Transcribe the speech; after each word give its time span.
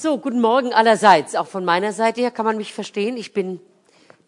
So, 0.00 0.16
guten 0.18 0.40
Morgen 0.40 0.72
allerseits. 0.72 1.34
Auch 1.34 1.48
von 1.48 1.64
meiner 1.64 1.92
Seite 1.92 2.20
her 2.20 2.30
kann 2.30 2.46
man 2.46 2.56
mich 2.56 2.72
verstehen. 2.72 3.16
Ich 3.16 3.32
bin 3.32 3.58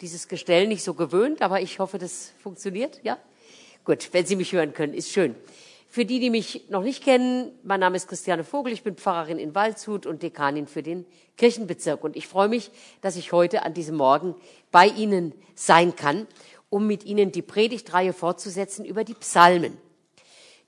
dieses 0.00 0.26
Gestell 0.26 0.66
nicht 0.66 0.82
so 0.82 0.94
gewöhnt, 0.94 1.42
aber 1.42 1.60
ich 1.60 1.78
hoffe, 1.78 1.96
das 1.96 2.32
funktioniert. 2.42 2.98
Ja? 3.04 3.18
Gut, 3.85 4.09
wenn 4.11 4.27
Sie 4.27 4.35
mich 4.35 4.53
hören 4.53 4.72
können, 4.72 4.95
ist 4.95 5.12
schön. 5.12 5.37
Für 5.88 6.04
die, 6.04 6.19
die 6.19 6.30
mich 6.30 6.64
noch 6.71 6.83
nicht 6.83 7.04
kennen, 7.04 7.53
mein 7.62 7.79
Name 7.79 7.95
ist 7.95 8.09
Christiane 8.09 8.43
Vogel, 8.43 8.72
ich 8.72 8.83
bin 8.83 8.96
Pfarrerin 8.96 9.38
in 9.38 9.54
Waldshut 9.54 10.06
und 10.06 10.25
Dekanin 10.25 10.67
für 10.67 10.83
den 10.83 11.06
Kirchenbezirk. 11.37 12.02
Und 12.02 12.16
ich 12.16 12.27
freue 12.27 12.48
mich, 12.48 12.73
dass 13.00 13.14
ich 13.14 13.30
heute 13.30 13.62
an 13.62 13.73
diesem 13.73 13.96
Morgen 13.96 14.34
bei 14.73 14.89
Ihnen 14.89 15.34
sein 15.55 15.95
kann, 15.95 16.27
um 16.68 16.89
mit 16.89 17.05
Ihnen 17.05 17.30
die 17.30 17.43
Predigtreihe 17.43 18.12
fortzusetzen 18.12 18.84
über 18.84 19.05
die 19.05 19.14
Psalmen. 19.14 19.79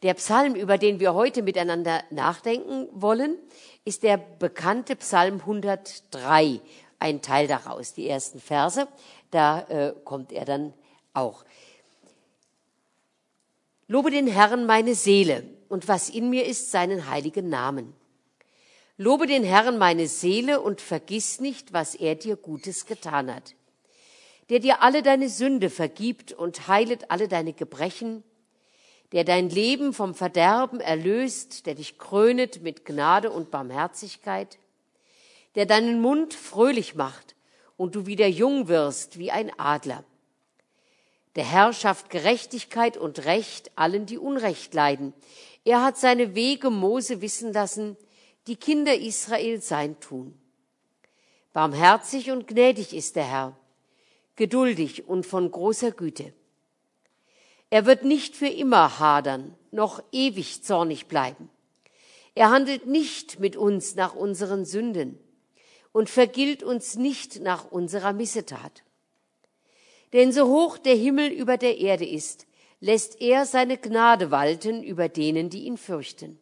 Der 0.02 0.14
Psalm, 0.14 0.56
über 0.56 0.78
den 0.78 0.98
wir 0.98 1.14
heute 1.14 1.42
miteinander 1.42 2.02
nachdenken 2.10 2.88
wollen, 2.92 3.36
ist 3.84 4.02
der 4.02 4.16
bekannte 4.16 4.96
Psalm 4.96 5.40
103, 5.40 6.60
ein 6.98 7.20
Teil 7.20 7.48
daraus, 7.48 7.94
die 7.94 8.08
ersten 8.08 8.40
Verse. 8.40 8.86
Da 9.30 9.62
äh, 9.62 9.94
kommt 10.04 10.32
er 10.32 10.44
dann 10.44 10.72
auch. 11.14 11.44
Lobe 13.88 14.10
den 14.10 14.26
Herrn 14.26 14.66
meine 14.66 14.94
Seele 14.94 15.44
und 15.68 15.88
was 15.88 16.08
in 16.08 16.30
mir 16.30 16.46
ist, 16.46 16.70
seinen 16.70 17.10
heiligen 17.10 17.48
Namen. 17.48 17.92
Lobe 18.96 19.26
den 19.26 19.42
Herrn 19.42 19.78
meine 19.78 20.06
Seele 20.06 20.60
und 20.60 20.80
vergiss 20.80 21.40
nicht, 21.40 21.72
was 21.72 21.94
er 21.94 22.14
dir 22.14 22.36
Gutes 22.36 22.86
getan 22.86 23.34
hat. 23.34 23.54
Der 24.48 24.60
dir 24.60 24.82
alle 24.82 25.02
deine 25.02 25.28
Sünde 25.28 25.70
vergibt 25.70 26.32
und 26.32 26.68
heilet 26.68 27.10
alle 27.10 27.26
deine 27.26 27.52
Gebrechen, 27.52 28.22
der 29.12 29.24
dein 29.24 29.50
Leben 29.50 29.92
vom 29.92 30.14
Verderben 30.14 30.80
erlöst, 30.80 31.66
der 31.66 31.74
dich 31.74 31.98
krönet 31.98 32.62
mit 32.62 32.84
Gnade 32.84 33.30
und 33.30 33.50
Barmherzigkeit, 33.50 34.58
der 35.54 35.66
deinen 35.66 36.00
Mund 36.00 36.32
fröhlich 36.32 36.94
macht 36.94 37.34
und 37.76 37.94
du 37.94 38.06
wieder 38.06 38.26
jung 38.26 38.68
wirst 38.68 39.18
wie 39.18 39.30
ein 39.30 39.50
Adler. 39.58 40.04
Der 41.36 41.44
Herr 41.44 41.72
schafft 41.72 42.10
Gerechtigkeit 42.10 42.96
und 42.96 43.24
Recht 43.24 43.70
allen, 43.76 44.06
die 44.06 44.18
Unrecht 44.18 44.74
leiden. 44.74 45.12
Er 45.64 45.82
hat 45.82 45.96
seine 45.98 46.34
Wege 46.34 46.70
Mose 46.70 47.20
wissen 47.20 47.52
lassen, 47.52 47.96
die 48.46 48.56
Kinder 48.56 48.94
Israel 48.94 49.60
sein 49.60 49.98
tun. 50.00 50.38
Barmherzig 51.52 52.30
und 52.30 52.46
gnädig 52.46 52.94
ist 52.94 53.16
der 53.16 53.24
Herr, 53.24 53.56
geduldig 54.36 55.06
und 55.06 55.26
von 55.26 55.50
großer 55.50 55.92
Güte. 55.92 56.32
Er 57.72 57.86
wird 57.86 58.04
nicht 58.04 58.36
für 58.36 58.48
immer 58.48 58.98
hadern, 58.98 59.56
noch 59.70 60.02
ewig 60.12 60.62
zornig 60.62 61.06
bleiben. 61.06 61.48
Er 62.34 62.50
handelt 62.50 62.86
nicht 62.86 63.40
mit 63.40 63.56
uns 63.56 63.94
nach 63.94 64.14
unseren 64.14 64.66
Sünden 64.66 65.18
und 65.90 66.10
vergilt 66.10 66.62
uns 66.62 66.96
nicht 66.96 67.40
nach 67.40 67.70
unserer 67.70 68.12
Missetat. 68.12 68.82
Denn 70.12 70.32
so 70.32 70.48
hoch 70.48 70.76
der 70.76 70.96
Himmel 70.96 71.30
über 71.30 71.56
der 71.56 71.78
Erde 71.78 72.06
ist, 72.06 72.46
lässt 72.80 73.22
er 73.22 73.46
seine 73.46 73.78
Gnade 73.78 74.30
walten 74.30 74.82
über 74.82 75.08
denen, 75.08 75.48
die 75.48 75.64
ihn 75.64 75.78
fürchten. 75.78 76.38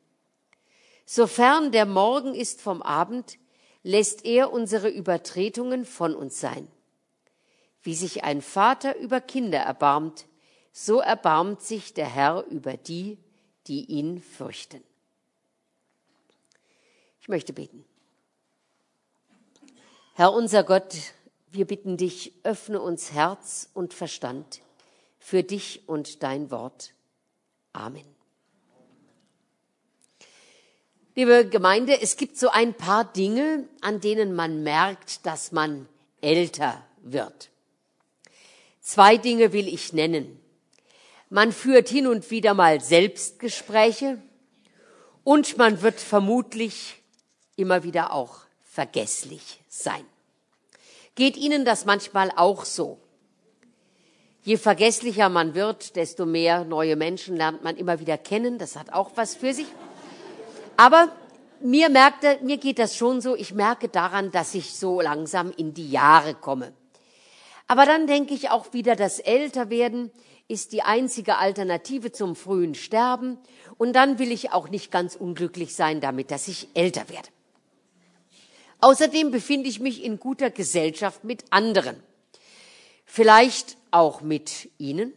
Sofern 1.06 1.70
der 1.70 1.86
Morgen 1.86 2.34
ist 2.34 2.61
vom 2.61 2.83
Abend, 2.83 3.39
lässt 3.84 4.25
er 4.25 4.53
unsere 4.53 4.89
Übertretungen 4.89 5.84
von 5.84 6.17
uns 6.17 6.41
sein. 6.41 6.67
Wie 7.84 7.95
sich 7.95 8.25
ein 8.25 8.42
Vater 8.42 8.98
über 8.98 9.20
Kinder 9.20 9.61
erbarmt, 9.61 10.27
so 10.83 11.00
erbarmt 11.00 11.61
sich 11.61 11.92
der 11.92 12.06
Herr 12.06 12.47
über 12.47 12.78
die, 12.78 13.19
die 13.67 13.84
ihn 13.84 14.23
fürchten. 14.23 14.83
Ich 17.20 17.28
möchte 17.28 17.53
beten. 17.53 17.84
Herr 20.14 20.33
unser 20.33 20.64
Gott, 20.64 20.97
wir 21.51 21.67
bitten 21.67 21.98
dich, 21.98 22.33
öffne 22.45 22.81
uns 22.81 23.12
Herz 23.12 23.69
und 23.75 23.92
Verstand 23.92 24.62
für 25.19 25.42
dich 25.42 25.86
und 25.86 26.23
dein 26.23 26.51
Wort. 26.51 26.95
Amen. 27.74 28.07
Liebe 31.14 31.47
Gemeinde, 31.47 32.01
es 32.01 32.17
gibt 32.17 32.39
so 32.39 32.48
ein 32.48 32.73
paar 32.73 33.05
Dinge, 33.05 33.68
an 33.83 34.01
denen 34.01 34.35
man 34.35 34.62
merkt, 34.62 35.27
dass 35.27 35.52
man 35.52 35.86
älter 36.23 36.83
wird. 37.02 37.51
Zwei 38.80 39.18
Dinge 39.18 39.52
will 39.52 39.68
ich 39.68 39.92
nennen. 39.92 40.39
Man 41.30 41.52
führt 41.52 41.89
hin 41.89 42.08
und 42.08 42.30
wieder 42.33 42.55
mal 42.55 42.80
Selbstgespräche 42.80 44.20
und 45.23 45.57
man 45.57 45.80
wird 45.80 46.01
vermutlich 46.01 46.96
immer 47.55 47.85
wieder 47.85 48.13
auch 48.13 48.41
vergesslich 48.64 49.61
sein. 49.68 50.05
Geht 51.14 51.36
Ihnen 51.36 51.64
das 51.64 51.85
manchmal 51.85 52.33
auch 52.35 52.64
so? 52.64 52.98
Je 54.42 54.57
vergesslicher 54.57 55.29
man 55.29 55.55
wird, 55.55 55.95
desto 55.95 56.27
mehr 56.27 56.64
neue 56.64 56.96
Menschen 56.96 57.36
lernt 57.36 57.62
man 57.62 57.77
immer 57.77 58.01
wieder 58.01 58.18
kennen. 58.18 58.58
Das 58.58 58.74
hat 58.74 58.92
auch 58.92 59.12
was 59.14 59.36
für 59.36 59.55
sich. 59.55 59.67
Aber 60.77 61.12
mir, 61.61 61.91
merkte, 61.91 62.39
mir 62.42 62.57
geht 62.57 62.80
das 62.80 62.97
schon 62.97 63.20
so. 63.20 63.36
Ich 63.36 63.55
merke 63.55 63.89
daran, 63.89 64.33
dass 64.33 64.55
ich 64.55 64.74
so 64.74 65.01
langsam 65.01 65.52
in 65.57 65.74
die 65.74 65.91
Jahre 65.91 66.35
komme. 66.35 66.73
Aber 67.70 67.86
dann 67.86 68.08
denke 68.08 68.35
ich 68.35 68.51
auch 68.51 68.73
wieder, 68.73 68.97
das 68.97 69.20
Älterwerden 69.20 70.11
ist 70.48 70.73
die 70.73 70.83
einzige 70.83 71.36
Alternative 71.36 72.11
zum 72.11 72.35
frühen 72.35 72.75
Sterben. 72.75 73.39
Und 73.79 73.92
dann 73.92 74.19
will 74.19 74.33
ich 74.33 74.51
auch 74.51 74.70
nicht 74.70 74.91
ganz 74.91 75.14
unglücklich 75.14 75.77
sein 75.77 76.01
damit, 76.01 76.33
dass 76.33 76.48
ich 76.48 76.67
älter 76.75 77.09
werde. 77.09 77.29
Außerdem 78.80 79.30
befinde 79.30 79.69
ich 79.69 79.79
mich 79.79 80.03
in 80.03 80.19
guter 80.19 80.51
Gesellschaft 80.51 81.23
mit 81.23 81.45
anderen. 81.51 82.03
Vielleicht 83.05 83.77
auch 83.92 84.20
mit 84.20 84.69
Ihnen. 84.79 85.13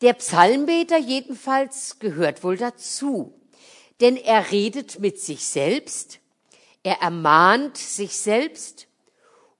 Der 0.00 0.14
Psalmbeter 0.14 0.96
jedenfalls 0.96 1.98
gehört 1.98 2.42
wohl 2.42 2.56
dazu, 2.56 3.38
denn 4.00 4.16
er 4.16 4.50
redet 4.52 5.00
mit 5.00 5.20
sich 5.20 5.44
selbst, 5.44 6.18
er 6.82 7.02
ermahnt 7.02 7.76
sich 7.76 8.16
selbst 8.16 8.88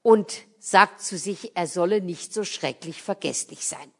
und 0.01 0.48
sagt 0.71 1.03
zu 1.03 1.17
sich, 1.17 1.53
er 1.55 1.67
solle 1.67 2.01
nicht 2.01 2.33
so 2.33 2.45
schrecklich 2.45 3.03
vergesslich 3.03 3.67
sein. 3.67 3.91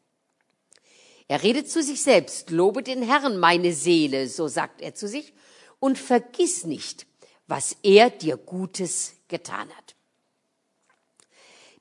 Er 1.27 1.43
redet 1.43 1.69
zu 1.69 1.83
sich 1.83 2.01
selbst, 2.01 2.49
lobe 2.49 2.83
den 2.83 3.03
Herrn, 3.03 3.37
meine 3.37 3.73
Seele, 3.73 4.27
so 4.27 4.47
sagt 4.47 4.81
er 4.81 4.95
zu 4.95 5.07
sich, 5.07 5.33
und 5.79 5.97
vergiss 5.97 6.65
nicht, 6.65 7.05
was 7.47 7.77
er 7.83 8.09
dir 8.09 8.37
Gutes 8.37 9.13
getan 9.27 9.69
hat. 9.69 9.95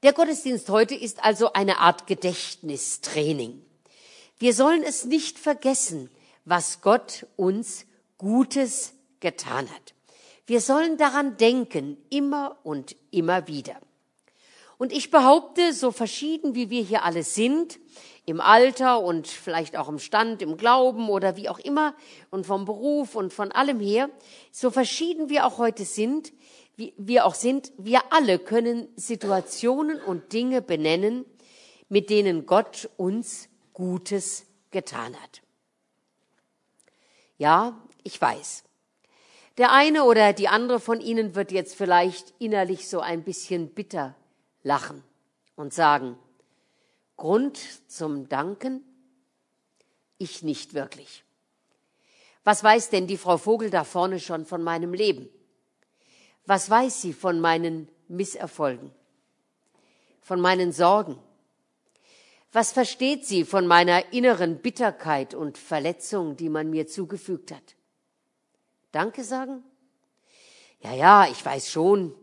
Der 0.03 0.13
Gottesdienst 0.13 0.69
heute 0.69 0.95
ist 0.95 1.25
also 1.25 1.53
eine 1.53 1.79
Art 1.79 2.07
Gedächtnistraining. 2.07 3.65
Wir 4.39 4.55
sollen 4.55 4.83
es 4.83 5.05
nicht 5.05 5.39
vergessen, 5.39 6.11
was 6.45 6.81
Gott 6.83 7.27
uns 7.37 7.85
Gutes 8.17 8.93
getan 9.21 9.69
hat. 9.69 9.95
Wir 10.47 10.61
sollen 10.61 10.97
daran 10.97 11.37
denken, 11.37 11.99
immer 12.11 12.59
und 12.63 12.97
immer 13.11 13.49
wieder. 13.49 13.81
Und 14.79 14.93
ich 14.93 15.11
behaupte, 15.11 15.73
so 15.73 15.91
verschieden 15.91 16.55
wie 16.55 16.71
wir 16.71 16.83
hier 16.83 17.03
alle 17.03 17.25
sind, 17.25 17.81
im 18.25 18.41
Alter 18.41 19.01
und 19.01 19.27
vielleicht 19.27 19.77
auch 19.77 19.89
im 19.89 19.99
Stand, 19.99 20.41
im 20.41 20.57
Glauben 20.57 21.09
oder 21.09 21.37
wie 21.37 21.49
auch 21.49 21.59
immer 21.59 21.95
und 22.31 22.47
vom 22.47 22.65
Beruf 22.65 23.17
und 23.17 23.33
von 23.33 23.51
allem 23.51 23.81
her, 23.81 24.09
so 24.53 24.71
verschieden 24.71 25.29
wir 25.29 25.47
auch 25.47 25.59
heute 25.59 25.85
sind, 25.85 26.33
wie 26.77 26.95
wir 26.97 27.27
auch 27.27 27.35
sind, 27.35 27.73
wir 27.77 28.13
alle 28.13 28.39
können 28.39 28.87
Situationen 28.95 30.01
und 30.01 30.33
Dinge 30.33 30.63
benennen, 30.63 31.25
mit 31.89 32.09
denen 32.09 32.47
Gott 32.47 32.89
uns 32.97 33.49
Gutes 33.73 34.47
getan 34.71 35.17
hat. 35.21 35.43
Ja, 37.37 37.81
ich 38.05 38.21
weiß. 38.21 38.63
Der 39.57 39.73
eine 39.73 40.05
oder 40.05 40.33
die 40.33 40.47
andere 40.47 40.79
von 40.79 41.01
Ihnen 41.01 41.35
wird 41.35 41.51
jetzt 41.51 41.75
vielleicht 41.75 42.33
innerlich 42.39 42.89
so 42.89 43.01
ein 43.01 43.25
bisschen 43.25 43.71
bitter 43.71 44.15
lachen 44.69 45.03
und 45.57 45.75
sagen, 45.75 46.17
Grund 47.17 47.59
zum 47.91 48.29
Danken? 48.29 48.85
Ich 50.19 50.45
nicht 50.45 50.75
wirklich. 50.75 51.25
Was 52.45 52.63
weiß 52.63 52.91
denn 52.91 53.09
die 53.09 53.17
Frau 53.17 53.39
Vogel 53.39 53.71
da 53.71 53.83
vorne 53.83 54.21
schon 54.21 54.45
von 54.47 54.63
meinem 54.63 54.95
Leben? 54.95 55.29
Was 56.47 56.71
weiß 56.71 57.03
sie 57.03 57.13
von 57.13 57.41
meinen 57.41 57.91
Misserfolgen? 58.07 58.93
Von 60.21 60.41
meinen 60.41 60.73
Sorgen? 60.73 61.19
Was 62.53 62.73
versteht 62.73 63.27
sie 63.27 63.45
von 63.45 63.67
meiner 63.67 64.13
inneren 64.13 64.59
Bitterkeit 64.59 65.35
und 65.35 65.59
Verletzung, 65.59 66.37
die 66.37 66.49
man 66.49 66.71
mir 66.71 66.87
zugefügt 66.87 67.53
hat? 67.53 67.75
Danke 68.93 69.25
sagen? 69.25 69.63
Ja, 70.81 70.95
ja, 70.95 71.29
ich 71.31 71.45
weiß 71.45 71.71
schon, 71.71 72.15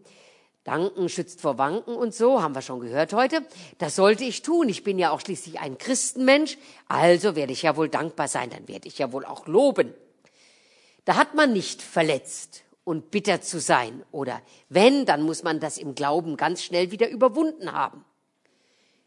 Danken 0.66 1.10
schützt 1.10 1.42
vor 1.42 1.60
Wanken 1.60 1.96
und 1.96 2.14
so, 2.14 2.42
haben 2.42 2.56
wir 2.56 2.64
schon 2.64 2.80
gehört 2.80 3.14
heute. 3.14 3.46
Das 3.78 3.96
sollte 3.96 4.24
ich 4.24 4.42
tun. 4.42 4.68
Ich 4.68 4.84
bin 4.84 4.98
ja 4.98 5.12
auch 5.12 5.22
schließlich 5.22 5.60
ein 5.60 5.78
Christenmensch, 5.78 6.58
also 6.88 7.36
werde 7.36 7.54
ich 7.54 7.62
ja 7.62 7.78
wohl 7.78 7.88
dankbar 7.88 8.28
sein, 8.28 8.50
dann 8.50 8.68
werde 8.68 8.88
ich 8.88 8.98
ja 8.98 9.12
wohl 9.12 9.26
auch 9.26 9.46
loben. 9.46 9.94
Da 11.06 11.18
hat 11.18 11.36
man 11.36 11.54
nicht 11.54 11.84
verletzt 11.84 12.64
und 12.84 13.12
bitter 13.12 13.42
zu 13.42 13.60
sein. 13.60 14.04
Oder 14.12 14.42
wenn, 14.68 15.06
dann 15.06 15.22
muss 15.22 15.44
man 15.44 15.60
das 15.60 15.78
im 15.78 15.94
Glauben 15.94 16.36
ganz 16.36 16.64
schnell 16.64 16.90
wieder 16.90 17.10
überwunden 17.10 17.72
haben. 17.72 18.04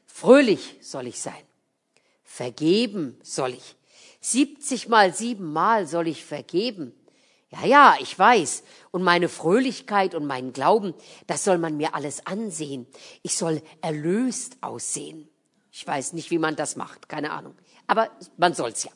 Fröhlich 0.06 0.76
soll 0.80 1.08
ich 1.08 1.20
sein. 1.20 1.42
Vergeben 2.22 3.18
soll 3.24 3.54
ich. 3.54 3.74
70 4.20 4.88
mal 4.88 5.12
sieben 5.12 5.52
Mal 5.52 5.88
soll 5.88 6.06
ich 6.06 6.24
vergeben. 6.24 6.94
Ja, 7.50 7.64
ja, 7.64 7.96
ich 8.00 8.18
weiß. 8.18 8.62
Und 8.90 9.02
meine 9.02 9.28
Fröhlichkeit 9.28 10.14
und 10.14 10.26
meinen 10.26 10.52
Glauben, 10.52 10.94
das 11.26 11.44
soll 11.44 11.58
man 11.58 11.76
mir 11.76 11.94
alles 11.94 12.26
ansehen. 12.26 12.86
Ich 13.22 13.36
soll 13.36 13.62
erlöst 13.80 14.58
aussehen. 14.60 15.28
Ich 15.72 15.86
weiß 15.86 16.12
nicht, 16.12 16.30
wie 16.30 16.38
man 16.38 16.56
das 16.56 16.76
macht, 16.76 17.08
keine 17.08 17.30
Ahnung. 17.30 17.54
Aber 17.86 18.10
man 18.36 18.52
soll's 18.54 18.84
ja. 18.84 18.90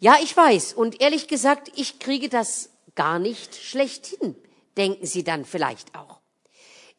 Ja, 0.00 0.16
ich 0.22 0.36
weiß. 0.36 0.74
Und 0.74 1.00
ehrlich 1.00 1.28
gesagt, 1.28 1.70
ich 1.76 1.98
kriege 1.98 2.28
das 2.28 2.70
gar 2.94 3.18
nicht 3.18 3.54
schlecht 3.54 4.06
hin, 4.06 4.34
denken 4.76 5.06
Sie 5.06 5.22
dann 5.22 5.44
vielleicht 5.44 5.94
auch. 5.94 6.20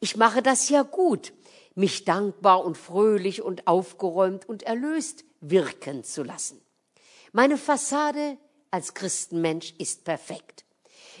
Ich 0.00 0.16
mache 0.16 0.42
das 0.42 0.68
ja 0.68 0.82
gut, 0.82 1.32
mich 1.74 2.04
dankbar 2.04 2.64
und 2.64 2.76
fröhlich 2.76 3.42
und 3.42 3.66
aufgeräumt 3.66 4.48
und 4.48 4.62
erlöst 4.62 5.24
wirken 5.40 6.04
zu 6.04 6.22
lassen. 6.22 6.60
Meine 7.32 7.58
Fassade 7.58 8.38
als 8.70 8.94
Christenmensch 8.94 9.74
ist 9.78 10.04
perfekt. 10.04 10.64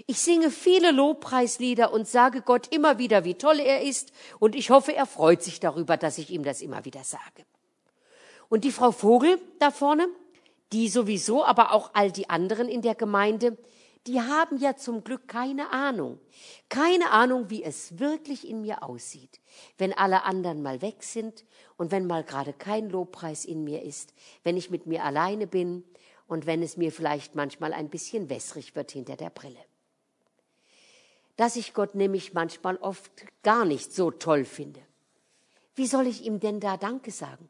Ich 0.06 0.20
singe 0.20 0.50
viele 0.50 0.92
Lobpreislieder 0.92 1.92
und 1.92 2.06
sage 2.06 2.42
Gott 2.42 2.72
immer 2.72 2.98
wieder, 2.98 3.24
wie 3.24 3.34
toll 3.34 3.58
er 3.58 3.82
ist, 3.82 4.12
und 4.38 4.54
ich 4.54 4.70
hoffe, 4.70 4.94
er 4.94 5.06
freut 5.06 5.42
sich 5.42 5.60
darüber, 5.60 5.96
dass 5.96 6.18
ich 6.18 6.30
ihm 6.30 6.44
das 6.44 6.60
immer 6.60 6.84
wieder 6.84 7.04
sage. 7.04 7.44
Und 8.48 8.64
die 8.64 8.72
Frau 8.72 8.92
Vogel 8.92 9.40
da 9.58 9.70
vorne, 9.70 10.08
die 10.72 10.88
sowieso, 10.88 11.44
aber 11.44 11.72
auch 11.72 11.90
all 11.94 12.12
die 12.12 12.30
anderen 12.30 12.68
in 12.68 12.82
der 12.82 12.94
Gemeinde, 12.94 13.58
die 14.06 14.20
haben 14.20 14.58
ja 14.58 14.76
zum 14.76 15.04
Glück 15.04 15.28
keine 15.28 15.70
Ahnung. 15.70 16.18
Keine 16.68 17.10
Ahnung, 17.10 17.50
wie 17.50 17.62
es 17.62 17.98
wirklich 17.98 18.48
in 18.48 18.62
mir 18.62 18.82
aussieht, 18.82 19.40
wenn 19.76 19.92
alle 19.92 20.22
anderen 20.22 20.62
mal 20.62 20.80
weg 20.80 21.02
sind 21.02 21.44
und 21.76 21.90
wenn 21.90 22.06
mal 22.06 22.24
gerade 22.24 22.52
kein 22.52 22.88
Lobpreis 22.88 23.44
in 23.44 23.64
mir 23.64 23.82
ist, 23.82 24.14
wenn 24.44 24.56
ich 24.56 24.70
mit 24.70 24.86
mir 24.86 25.04
alleine 25.04 25.46
bin 25.46 25.84
und 26.28 26.46
wenn 26.46 26.62
es 26.62 26.76
mir 26.76 26.92
vielleicht 26.92 27.34
manchmal 27.34 27.72
ein 27.72 27.88
bisschen 27.88 28.28
wässrig 28.28 28.76
wird 28.76 28.92
hinter 28.92 29.16
der 29.16 29.30
Brille. 29.30 29.58
Dass 31.36 31.56
ich 31.56 31.74
Gott 31.74 31.94
nämlich 31.94 32.34
manchmal 32.34 32.76
oft 32.76 33.10
gar 33.42 33.64
nicht 33.64 33.92
so 33.92 34.10
toll 34.10 34.44
finde. 34.44 34.80
Wie 35.74 35.86
soll 35.86 36.06
ich 36.06 36.24
ihm 36.24 36.38
denn 36.38 36.60
da 36.60 36.76
Danke 36.76 37.10
sagen? 37.10 37.48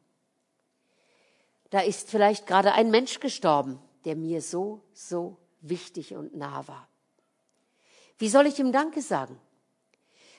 Da 1.70 1.80
ist 1.80 2.08
vielleicht 2.08 2.46
gerade 2.46 2.72
ein 2.72 2.90
Mensch 2.90 3.20
gestorben, 3.20 3.78
der 4.04 4.16
mir 4.16 4.40
so, 4.40 4.80
so 4.92 5.36
wichtig 5.60 6.14
und 6.14 6.34
nah 6.34 6.66
war. 6.68 6.88
Wie 8.18 8.28
soll 8.28 8.46
ich 8.46 8.58
ihm 8.58 8.72
Danke 8.72 9.02
sagen? 9.02 9.38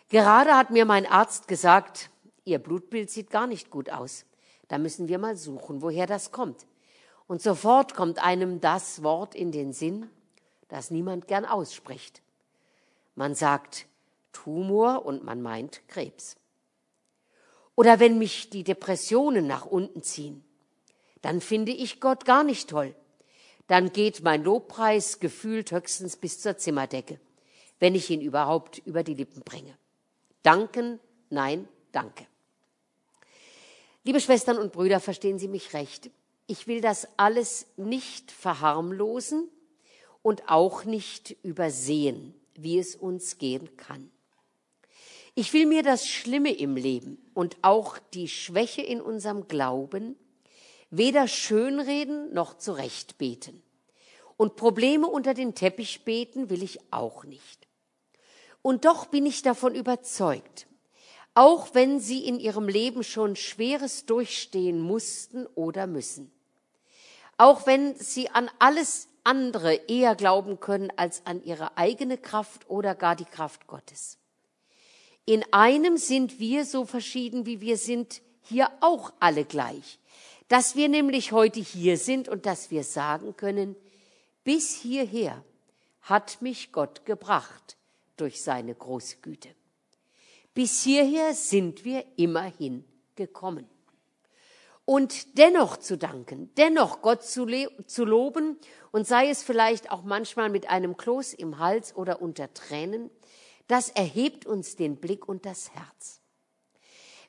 Gerade 0.10 0.56
hat 0.56 0.72
mir 0.72 0.86
mein 0.86 1.06
Arzt 1.06 1.48
gesagt, 1.48 2.10
Ihr 2.46 2.58
Blutbild 2.58 3.12
sieht 3.12 3.30
gar 3.30 3.46
nicht 3.46 3.70
gut 3.70 3.92
aus. 3.92 4.26
Da 4.70 4.78
müssen 4.78 5.08
wir 5.08 5.20
mal 5.20 5.36
suchen, 5.36 5.82
woher 5.82 6.08
das 6.08 6.32
kommt. 6.32 6.66
Und 7.30 7.44
sofort 7.44 7.94
kommt 7.94 8.18
einem 8.18 8.60
das 8.60 9.04
Wort 9.04 9.36
in 9.36 9.52
den 9.52 9.72
Sinn, 9.72 10.10
das 10.68 10.90
niemand 10.90 11.28
gern 11.28 11.46
ausspricht. 11.46 12.24
Man 13.14 13.36
sagt 13.36 13.86
Tumor 14.34 15.06
und 15.06 15.24
man 15.24 15.40
meint 15.40 15.88
Krebs. 15.88 16.38
Oder 17.76 18.00
wenn 18.00 18.18
mich 18.18 18.50
die 18.50 18.64
Depressionen 18.64 19.46
nach 19.46 19.68
unten 19.68 20.02
ziehen, 20.02 20.44
dann 21.22 21.40
finde 21.40 21.72
ich 21.72 22.02
Gott 22.02 22.26
gar 22.26 22.44
nicht 22.44 22.72
toll. 22.72 22.96
Dann 23.68 23.92
geht 23.92 24.24
mein 24.24 24.44
Lobpreis 24.44 25.20
gefühlt 25.20 25.72
höchstens 25.72 26.18
bis 26.18 26.42
zur 26.42 26.58
Zimmerdecke, 26.58 27.20
wenn 27.78 27.94
ich 27.94 28.10
ihn 28.10 28.22
überhaupt 28.22 28.80
über 28.88 29.04
die 29.04 29.14
Lippen 29.14 29.44
bringe. 29.44 29.78
Danken, 30.42 31.00
nein, 31.30 31.68
danke. 31.92 32.26
Liebe 34.04 34.20
Schwestern 34.20 34.58
und 34.58 34.72
Brüder, 34.72 35.00
verstehen 35.00 35.38
Sie 35.38 35.48
mich 35.48 35.76
recht 35.76 36.10
ich 36.50 36.66
will 36.66 36.82
das 36.82 37.08
alles 37.16 37.68
nicht 37.78 38.32
verharmlosen 38.32 39.48
und 40.24 40.50
auch 40.50 40.84
nicht 40.84 41.38
übersehen, 41.44 42.34
wie 42.56 42.80
es 42.80 42.96
uns 42.96 43.38
gehen 43.38 43.78
kann. 43.78 44.10
Ich 45.36 45.54
will 45.54 45.68
mir 45.68 45.84
das 45.84 46.08
Schlimme 46.08 46.52
im 46.52 46.76
Leben 46.76 47.24
und 47.36 47.58
auch 47.62 48.00
die 48.16 48.28
Schwäche 48.28 48.82
in 48.82 49.00
unserem 49.00 49.48
Glauben 49.48 50.16
weder 50.90 51.28
schönreden 51.28 52.34
noch 52.34 52.58
zurechtbeten. 52.58 53.62
Und 54.36 54.56
Probleme 54.56 55.06
unter 55.06 55.36
den 55.36 55.54
Teppich 55.54 56.04
beten 56.04 56.50
will 56.50 56.64
ich 56.64 56.80
auch 56.92 57.26
nicht. 57.26 57.68
Und 58.64 58.86
doch 58.86 59.06
bin 59.06 59.28
ich 59.28 59.44
davon 59.44 59.76
überzeugt, 59.76 60.66
auch 61.36 61.76
wenn 61.76 62.00
sie 62.00 62.26
in 62.26 62.40
ihrem 62.40 62.68
Leben 62.68 63.04
schon 63.04 63.36
Schweres 63.36 64.08
durchstehen 64.08 64.82
mussten 64.82 65.46
oder 65.54 65.86
müssen, 65.86 66.32
auch 67.40 67.66
wenn 67.66 67.96
sie 67.96 68.30
an 68.30 68.52
alles 68.60 69.08
andere 69.24 69.74
eher 69.74 70.14
glauben 70.14 70.60
können 70.60 70.92
als 70.98 71.26
an 71.26 71.42
ihre 71.42 71.78
eigene 71.78 72.18
Kraft 72.18 72.70
oder 72.70 72.96
gar 72.96 73.16
die 73.16 73.26
Kraft 73.26 73.66
Gottes. 73.66 74.18
In 75.26 75.46
einem 75.54 75.96
sind 75.96 76.40
wir 76.40 76.66
so 76.66 76.84
verschieden, 76.84 77.46
wie 77.46 77.62
wir 77.62 77.78
sind, 77.78 78.22
hier 78.42 78.70
auch 78.82 79.14
alle 79.22 79.46
gleich. 79.46 80.00
Dass 80.50 80.76
wir 80.76 80.90
nämlich 80.90 81.32
heute 81.32 81.62
hier 81.62 81.98
sind 81.98 82.28
und 82.28 82.46
dass 82.46 82.72
wir 82.72 82.84
sagen 82.84 83.38
können, 83.38 83.76
bis 84.44 84.76
hierher 84.76 85.42
hat 86.02 86.42
mich 86.42 86.74
Gott 86.74 87.06
gebracht 87.06 87.78
durch 88.18 88.42
seine 88.42 88.76
große 88.76 89.18
Güte. 89.22 89.50
Bis 90.54 90.84
hierher 90.84 91.34
sind 91.34 91.86
wir 91.86 92.04
immerhin 92.18 92.84
gekommen 93.16 93.70
und 94.90 95.38
dennoch 95.38 95.78
zu 95.78 96.00
danken, 96.00 96.50
dennoch 96.58 97.04
Gott 97.04 97.22
zu, 97.22 97.46
zu, 97.86 98.06
loben 98.06 98.58
und 98.90 99.06
sei 99.06 99.30
es 99.30 99.44
vielleicht 99.44 99.92
auch 99.92 100.02
manchmal 100.02 100.50
mit 100.50 100.68
einem 100.72 100.98
Kloß 100.98 101.36
im 101.36 101.60
Hals 101.60 101.96
oder 101.96 102.24
unter 102.24 102.52
Tränen, 102.56 103.12
das 103.68 103.90
erhebt 103.90 104.48
uns 104.48 104.78
den 104.78 104.96
Blick 104.96 105.30
und 105.30 105.46
das 105.46 105.70
Herz. 105.76 106.22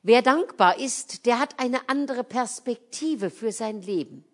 Wer 0.03 0.23
dankbar 0.23 0.79
ist, 0.79 1.27
der 1.27 1.39
hat 1.39 1.61
eine 1.61 1.87
andere 1.91 2.25
Perspektive 2.25 3.29
für 3.29 3.53
sein 3.53 3.83
Leben. 3.83 4.25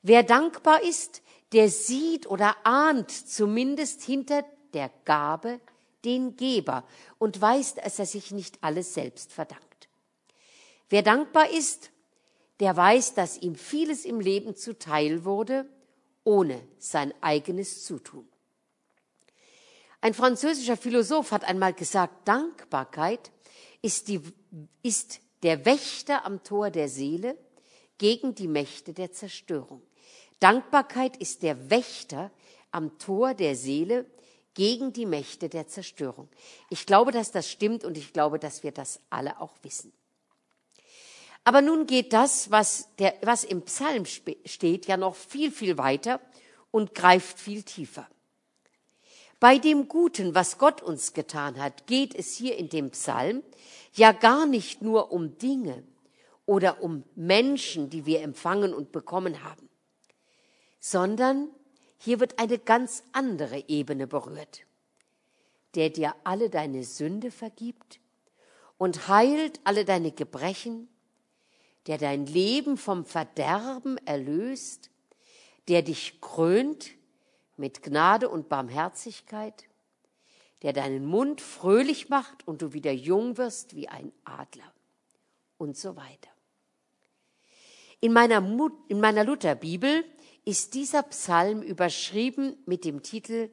Wer 0.00 0.22
dankbar 0.22 0.82
ist, 0.82 1.20
der 1.52 1.68
sieht 1.68 2.26
oder 2.26 2.56
ahnt 2.64 3.10
zumindest 3.10 4.00
hinter 4.00 4.42
der 4.72 4.90
Gabe 5.04 5.60
den 6.06 6.34
Geber 6.36 6.84
und 7.18 7.38
weiß, 7.38 7.74
dass 7.74 7.98
er 7.98 8.06
sich 8.06 8.30
nicht 8.30 8.56
alles 8.62 8.94
selbst 8.94 9.34
verdankt. 9.34 9.90
Wer 10.88 11.02
dankbar 11.02 11.50
ist, 11.50 11.90
der 12.60 12.76
weiß, 12.76 13.14
dass 13.14 13.38
ihm 13.38 13.54
vieles 13.54 14.04
im 14.04 14.20
Leben 14.20 14.56
zuteil 14.56 15.24
wurde, 15.24 15.68
ohne 16.24 16.60
sein 16.78 17.14
eigenes 17.20 17.84
Zutun. 17.84 18.28
Ein 20.00 20.14
französischer 20.14 20.76
Philosoph 20.76 21.32
hat 21.32 21.44
einmal 21.44 21.72
gesagt, 21.72 22.28
Dankbarkeit 22.28 23.32
ist, 23.82 24.08
die, 24.08 24.20
ist 24.82 25.20
der 25.42 25.64
Wächter 25.64 26.24
am 26.24 26.42
Tor 26.42 26.70
der 26.70 26.88
Seele 26.88 27.36
gegen 27.98 28.34
die 28.34 28.48
Mächte 28.48 28.92
der 28.92 29.12
Zerstörung. 29.12 29.82
Dankbarkeit 30.40 31.16
ist 31.16 31.42
der 31.42 31.70
Wächter 31.70 32.30
am 32.70 32.98
Tor 32.98 33.34
der 33.34 33.56
Seele 33.56 34.06
gegen 34.54 34.92
die 34.92 35.06
Mächte 35.06 35.48
der 35.48 35.66
Zerstörung. 35.66 36.28
Ich 36.70 36.86
glaube, 36.86 37.12
dass 37.12 37.32
das 37.32 37.50
stimmt 37.50 37.84
und 37.84 37.96
ich 37.96 38.12
glaube, 38.12 38.38
dass 38.38 38.62
wir 38.62 38.72
das 38.72 39.00
alle 39.10 39.40
auch 39.40 39.54
wissen. 39.62 39.92
Aber 41.48 41.62
nun 41.62 41.86
geht 41.86 42.12
das, 42.12 42.50
was, 42.50 42.94
der, 42.98 43.14
was 43.22 43.42
im 43.42 43.62
Psalm 43.62 44.04
steht, 44.04 44.86
ja 44.86 44.98
noch 44.98 45.14
viel, 45.14 45.50
viel 45.50 45.78
weiter 45.78 46.20
und 46.70 46.94
greift 46.94 47.40
viel 47.40 47.62
tiefer. 47.62 48.06
Bei 49.40 49.56
dem 49.56 49.88
Guten, 49.88 50.34
was 50.34 50.58
Gott 50.58 50.82
uns 50.82 51.14
getan 51.14 51.58
hat, 51.58 51.86
geht 51.86 52.14
es 52.14 52.34
hier 52.34 52.58
in 52.58 52.68
dem 52.68 52.90
Psalm 52.90 53.42
ja 53.94 54.12
gar 54.12 54.44
nicht 54.44 54.82
nur 54.82 55.10
um 55.10 55.38
Dinge 55.38 55.84
oder 56.44 56.82
um 56.82 57.04
Menschen, 57.14 57.88
die 57.88 58.04
wir 58.04 58.20
empfangen 58.20 58.74
und 58.74 58.92
bekommen 58.92 59.42
haben, 59.42 59.70
sondern 60.80 61.48
hier 61.96 62.20
wird 62.20 62.38
eine 62.38 62.58
ganz 62.58 63.04
andere 63.12 63.70
Ebene 63.70 64.06
berührt, 64.06 64.66
der 65.76 65.88
dir 65.88 66.14
alle 66.24 66.50
deine 66.50 66.84
Sünde 66.84 67.30
vergibt 67.30 68.00
und 68.76 69.08
heilt 69.08 69.60
alle 69.64 69.86
deine 69.86 70.12
Gebrechen 70.12 70.90
der 71.88 71.98
dein 71.98 72.26
Leben 72.26 72.76
vom 72.76 73.04
Verderben 73.04 73.96
erlöst, 74.06 74.90
der 75.68 75.82
dich 75.82 76.20
krönt 76.20 76.90
mit 77.56 77.82
Gnade 77.82 78.28
und 78.28 78.48
Barmherzigkeit, 78.48 79.64
der 80.62 80.74
deinen 80.74 81.06
Mund 81.06 81.40
fröhlich 81.40 82.10
macht 82.10 82.46
und 82.46 82.62
du 82.62 82.72
wieder 82.74 82.92
jung 82.92 83.38
wirst 83.38 83.74
wie 83.74 83.88
ein 83.88 84.12
Adler 84.24 84.72
und 85.56 85.76
so 85.76 85.96
weiter. 85.96 86.30
In 88.00 88.12
meiner, 88.12 88.38
in 88.88 89.00
meiner 89.00 89.24
Lutherbibel 89.24 90.04
ist 90.44 90.74
dieser 90.74 91.02
Psalm 91.04 91.62
überschrieben 91.62 92.56
mit 92.66 92.84
dem 92.84 93.02
Titel 93.02 93.50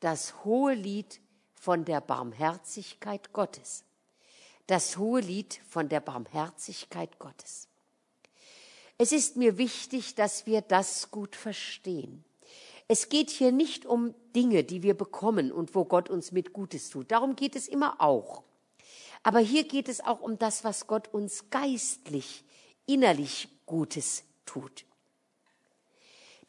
das 0.00 0.44
hohe 0.44 0.74
Lied 0.74 1.20
von 1.54 1.84
der 1.84 2.00
Barmherzigkeit 2.00 3.32
Gottes. 3.32 3.84
Das 4.66 4.96
hohe 4.96 5.20
Lied 5.20 5.60
von 5.68 5.88
der 5.88 6.00
Barmherzigkeit 6.00 7.18
Gottes. 7.18 7.68
Es 8.98 9.12
ist 9.12 9.36
mir 9.36 9.58
wichtig, 9.58 10.14
dass 10.14 10.46
wir 10.46 10.60
das 10.60 11.10
gut 11.10 11.34
verstehen. 11.34 12.24
Es 12.88 13.08
geht 13.08 13.30
hier 13.30 13.52
nicht 13.52 13.86
um 13.86 14.14
Dinge, 14.36 14.64
die 14.64 14.82
wir 14.82 14.94
bekommen 14.94 15.50
und 15.50 15.74
wo 15.74 15.84
Gott 15.84 16.10
uns 16.10 16.30
mit 16.30 16.52
Gutes 16.52 16.90
tut. 16.90 17.10
Darum 17.10 17.36
geht 17.36 17.56
es 17.56 17.68
immer 17.68 18.00
auch. 18.00 18.44
Aber 19.22 19.38
hier 19.38 19.64
geht 19.64 19.88
es 19.88 20.00
auch 20.00 20.20
um 20.20 20.38
das, 20.38 20.64
was 20.64 20.86
Gott 20.86 21.08
uns 21.08 21.48
geistlich, 21.50 22.44
innerlich 22.86 23.48
Gutes 23.66 24.24
tut. 24.46 24.84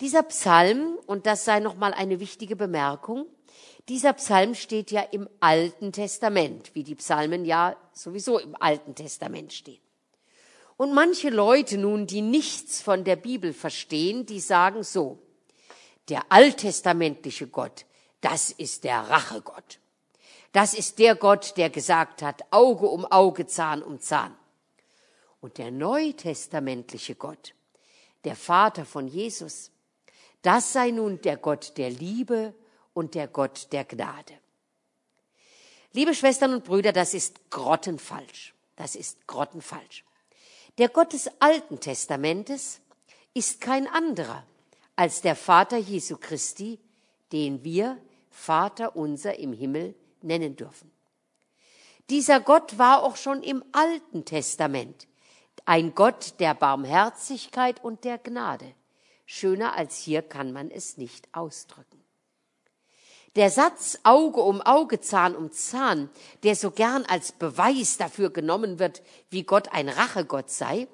Dieser 0.03 0.23
Psalm, 0.23 0.99
und 1.07 1.25
das 1.25 1.45
sei 1.45 1.61
nochmal 1.61 1.93
eine 1.93 2.19
wichtige 2.19 2.57
Bemerkung, 2.57 3.25
dieser 3.87 4.11
Psalm 4.11 4.53
steht 4.53 4.91
ja 4.91 4.99
im 4.99 5.29
Alten 5.39 5.93
Testament, 5.93 6.75
wie 6.75 6.83
die 6.83 6.95
Psalmen 6.95 7.45
ja 7.45 7.77
sowieso 7.93 8.37
im 8.37 8.53
Alten 8.59 8.95
Testament 8.95 9.53
stehen. 9.53 9.79
Und 10.75 10.93
manche 10.93 11.29
Leute 11.29 11.77
nun, 11.77 12.05
die 12.05 12.21
nichts 12.21 12.81
von 12.81 13.05
der 13.05 13.15
Bibel 13.15 13.53
verstehen, 13.53 14.25
die 14.25 14.41
sagen 14.41 14.83
so, 14.83 15.19
der 16.09 16.25
alttestamentliche 16.27 17.47
Gott, 17.47 17.85
das 18.19 18.51
ist 18.51 18.83
der 18.83 19.09
Rachegott. 19.09 19.79
Das 20.51 20.73
ist 20.73 20.99
der 20.99 21.15
Gott, 21.15 21.55
der 21.55 21.69
gesagt 21.69 22.21
hat, 22.21 22.43
Auge 22.51 22.87
um 22.87 23.05
Auge, 23.05 23.47
Zahn 23.47 23.81
um 23.81 24.01
Zahn. 24.01 24.35
Und 25.39 25.57
der 25.59 25.71
neutestamentliche 25.71 27.15
Gott, 27.15 27.55
der 28.25 28.35
Vater 28.35 28.83
von 28.83 29.07
Jesus, 29.07 29.71
das 30.43 30.73
sei 30.73 30.91
nun 30.91 31.19
der 31.21 31.37
Gott 31.37 31.73
der 31.77 31.89
Liebe 31.89 32.53
und 32.93 33.15
der 33.15 33.27
Gott 33.27 33.67
der 33.71 33.83
Gnade. 33.85 34.33
Liebe 35.93 36.13
Schwestern 36.13 36.53
und 36.53 36.63
Brüder, 36.63 36.91
das 36.91 37.13
ist 37.13 37.49
grottenfalsch. 37.49 38.53
Das 38.75 38.95
ist 38.95 39.27
grottenfalsch. 39.27 40.03
Der 40.77 40.89
Gott 40.89 41.13
des 41.13 41.29
Alten 41.39 41.79
Testamentes 41.79 42.81
ist 43.33 43.61
kein 43.61 43.87
anderer 43.87 44.45
als 44.95 45.21
der 45.21 45.35
Vater 45.35 45.77
Jesu 45.77 46.17
Christi, 46.17 46.79
den 47.31 47.63
wir 47.63 47.97
Vater 48.29 48.95
unser 48.95 49.37
im 49.39 49.53
Himmel 49.53 49.95
nennen 50.21 50.55
dürfen. 50.55 50.91
Dieser 52.09 52.39
Gott 52.39 52.77
war 52.77 53.03
auch 53.03 53.15
schon 53.15 53.43
im 53.43 53.63
Alten 53.71 54.25
Testament 54.25 55.07
ein 55.65 55.95
Gott 55.95 56.39
der 56.39 56.53
Barmherzigkeit 56.53 57.83
und 57.83 58.03
der 58.03 58.17
Gnade. 58.17 58.73
Schöner 59.25 59.75
als 59.75 59.97
hier 59.97 60.21
kann 60.21 60.51
man 60.51 60.69
es 60.71 60.97
nicht 60.97 61.27
ausdrücken. 61.33 62.03
Der 63.35 63.49
Satz 63.49 63.97
Auge 64.03 64.41
um 64.41 64.61
Auge, 64.61 64.99
Zahn 64.99 65.35
um 65.35 65.51
Zahn, 65.51 66.09
der 66.43 66.55
so 66.55 66.69
gern 66.69 67.03
als 67.05 67.31
Beweis 67.31 67.97
dafür 67.97 68.29
genommen 68.29 68.77
wird, 68.77 69.01
wie 69.31 69.43
Gott 69.43 69.69
ein 69.71 69.89
Rachegott 69.89 70.51
sei, 70.51 70.87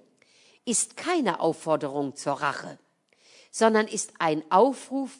ist 0.63 0.95
keine 0.95 1.41
Aufforderung 1.41 2.15
zur 2.15 2.33
Rache, 2.33 2.79
sondern 3.51 3.87
ist 3.87 4.13
ein 4.19 4.43
Aufruf, 4.51 5.17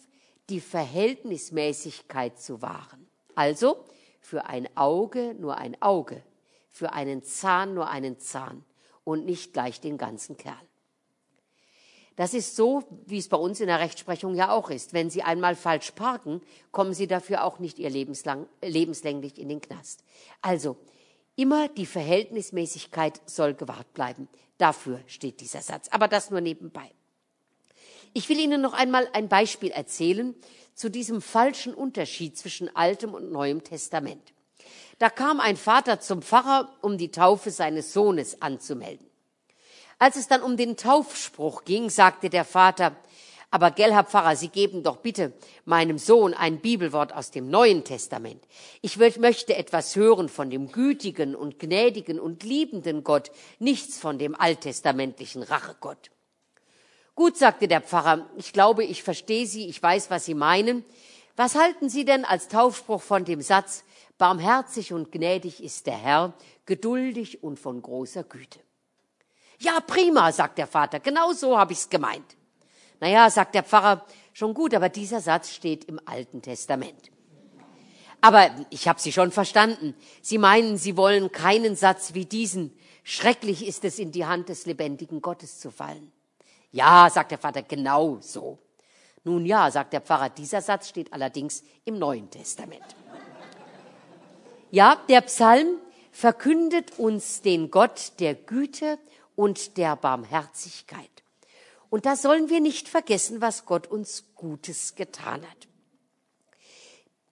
die 0.50 0.62
Verhältnismäßigkeit 0.62 2.39
zu 2.39 2.62
wahren. 2.62 3.10
Also 3.36 3.84
für 4.22 4.46
ein 4.46 4.70
Auge 4.78 5.36
nur 5.38 5.58
ein 5.58 5.82
Auge, 5.82 6.24
für 6.72 6.94
einen 6.94 7.24
Zahn 7.24 7.74
nur 7.74 7.89
einen 7.89 8.20
Zahn 8.20 8.63
und 9.04 9.25
nicht 9.25 9.51
gleich 9.51 9.82
den 9.82 9.98
ganzen 9.98 10.38
Kerl. 10.38 10.69
Das 12.20 12.34
ist 12.34 12.58
so, 12.58 12.84
wie 13.06 13.18
es 13.18 13.30
bei 13.30 13.38
uns 13.38 13.62
in 13.62 13.68
der 13.68 13.80
Rechtsprechung 13.80 14.36
ja 14.36 14.52
auch 14.52 14.70
ist. 14.70 14.92
Wenn 14.92 15.10
Sie 15.10 15.24
einmal 15.24 15.56
falsch 15.56 15.92
parken, 15.92 16.42
kommen 16.74 16.94
Sie 16.94 17.08
dafür 17.08 17.46
auch 17.46 17.60
nicht 17.60 17.80
Ihr 17.80 17.90
lebenslang, 17.90 18.46
lebenslänglich 18.62 19.40
in 19.40 19.48
den 19.48 19.62
Knast. 19.62 20.04
Also, 20.42 20.76
immer 21.38 21.70
die 21.70 21.86
Verhältnismäßigkeit 21.86 23.22
soll 23.26 23.54
gewahrt 23.54 23.94
bleiben. 23.94 24.28
Dafür 24.58 25.00
steht 25.08 25.40
dieser 25.40 25.62
Satz. 25.62 25.88
Aber 25.92 26.10
das 26.10 26.30
nur 26.30 26.42
nebenbei. 26.42 26.92
Ich 28.12 28.28
will 28.28 28.42
Ihnen 28.42 28.60
noch 28.60 28.74
einmal 28.74 29.08
ein 29.14 29.30
Beispiel 29.30 29.72
erzählen 29.72 30.36
zu 30.74 30.90
diesem 30.90 31.22
falschen 31.22 31.74
Unterschied 31.74 32.38
zwischen 32.38 32.76
Altem 32.76 33.14
und 33.14 33.32
Neuem 33.32 33.64
Testament. 33.64 34.34
Da 34.98 35.10
kam 35.10 35.40
ein 35.40 35.56
Vater 35.56 36.02
zum 36.02 36.22
Pfarrer, 36.22 36.70
um 36.82 36.98
die 36.98 37.12
Taufe 37.12 37.50
seines 37.50 37.94
Sohnes 37.94 38.42
anzumelden. 38.42 39.09
Als 40.00 40.15
es 40.15 40.29
dann 40.29 40.41
um 40.41 40.56
den 40.56 40.77
Taufspruch 40.77 41.65
ging, 41.65 41.89
sagte 41.89 42.29
der 42.29 42.46
Vater, 42.46 42.96
aber 43.51 43.72
gell, 43.72 43.91
Herr 43.91 44.03
Pfarrer, 44.03 44.36
Sie 44.36 44.48
geben 44.48 44.84
doch 44.84 44.98
bitte 44.98 45.34
meinem 45.65 45.98
Sohn 45.98 46.34
ein 46.34 46.62
Bibelwort 46.62 47.13
aus 47.13 47.32
dem 47.32 47.50
Neuen 47.50 47.84
Testament. 47.84 48.41
Ich 48.82 48.98
möchte 48.98 49.56
etwas 49.56 49.96
hören 49.96 50.29
von 50.29 50.50
dem 50.50 50.72
gütigen 50.72 51.36
und 51.36 51.60
gnädigen 51.60 52.20
und 52.20 52.44
liebenden 52.44 53.03
Gott, 53.03 53.32
nichts 53.58 53.98
von 53.98 54.20
dem 54.20 54.39
alttestamentlichen 54.39 55.44
Rachegott. 55.44 56.12
Gut, 57.15 57.38
sagte 57.38 57.68
der 57.68 57.82
Pfarrer, 57.82 58.29
ich 58.38 58.53
glaube, 58.53 58.86
ich 58.86 59.03
verstehe 59.03 59.48
Sie, 59.48 59.68
ich 59.68 59.82
weiß, 59.82 60.10
was 60.10 60.25
Sie 60.25 60.36
meinen. 60.36 60.86
Was 61.36 61.56
halten 61.56 61.89
Sie 61.89 62.06
denn 62.06 62.24
als 62.24 62.48
Taufspruch 62.48 63.01
von 63.01 63.25
dem 63.25 63.41
Satz, 63.41 63.84
barmherzig 64.18 64.94
und 64.94 65.12
gnädig 65.12 65.62
ist 65.62 65.88
der 65.88 65.98
Herr, 65.98 66.34
geduldig 66.65 67.44
und 67.44 67.60
von 67.60 67.82
großer 67.82 68.24
Güte? 68.24 68.60
Ja, 69.60 69.82
prima, 69.82 70.32
sagt 70.32 70.58
der 70.58 70.68
Vater, 70.68 71.00
genau 71.00 71.34
so 71.34 71.58
habe 71.58 71.74
ich's 71.74 71.89
gemeint. 71.89 72.38
Naja, 73.00 73.30
sagt 73.30 73.56
der 73.56 73.63
Pfarrer, 73.63 74.06
schon 74.34 74.54
gut, 74.54 74.74
aber 74.74 74.89
dieser 74.89 75.22
Satz 75.22 75.51
steht 75.51 75.86
im 75.86 76.00
Alten 76.06 76.42
Testament. 76.42 77.12
Aber 78.22 78.50
ich 78.70 78.88
habe 78.88 79.00
Sie 79.00 79.12
schon 79.12 79.32
verstanden. 79.32 79.96
Sie 80.22 80.38
meinen, 80.38 80.78
Sie 80.78 80.98
wollen 80.98 81.32
keinen 81.32 81.75
Satz 81.75 82.13
wie 82.13 82.25
diesen. 82.25 82.75
Schrecklich 83.04 83.66
ist 83.66 83.86
es, 83.86 84.00
in 84.00 84.12
die 84.12 84.25
Hand 84.25 84.50
des 84.50 84.66
lebendigen 84.66 85.22
Gottes 85.22 85.60
zu 85.60 85.72
fallen. 85.72 86.12
Ja, 86.72 87.10
sagt 87.10 87.32
der 87.32 87.38
Vater, 87.38 87.62
genau 87.62 88.20
so. 88.22 88.60
Nun 89.24 89.46
ja, 89.46 89.72
sagt 89.72 89.94
der 89.94 90.01
Pfarrer, 90.01 90.30
dieser 90.30 90.62
Satz 90.62 90.89
steht 90.89 91.12
allerdings 91.13 91.63
im 91.86 91.98
Neuen 91.98 92.30
Testament. 92.30 92.84
Ja, 94.72 94.98
der 95.10 95.22
Psalm 95.22 95.78
verkündet 96.12 97.00
uns 97.00 97.42
den 97.42 97.72
Gott 97.72 98.13
der 98.20 98.36
Güte 98.36 99.00
und 99.39 99.77
der 99.77 99.96
Barmherzigkeit. 99.96 101.24
Und 101.89 102.05
da 102.05 102.17
sollen 102.17 102.50
wir 102.50 102.60
nicht 102.60 102.89
vergessen, 102.89 103.39
was 103.39 103.65
Gott 103.65 103.88
uns 103.88 104.25
Gutes 104.36 104.96
getan 104.96 105.50
hat. 105.50 105.69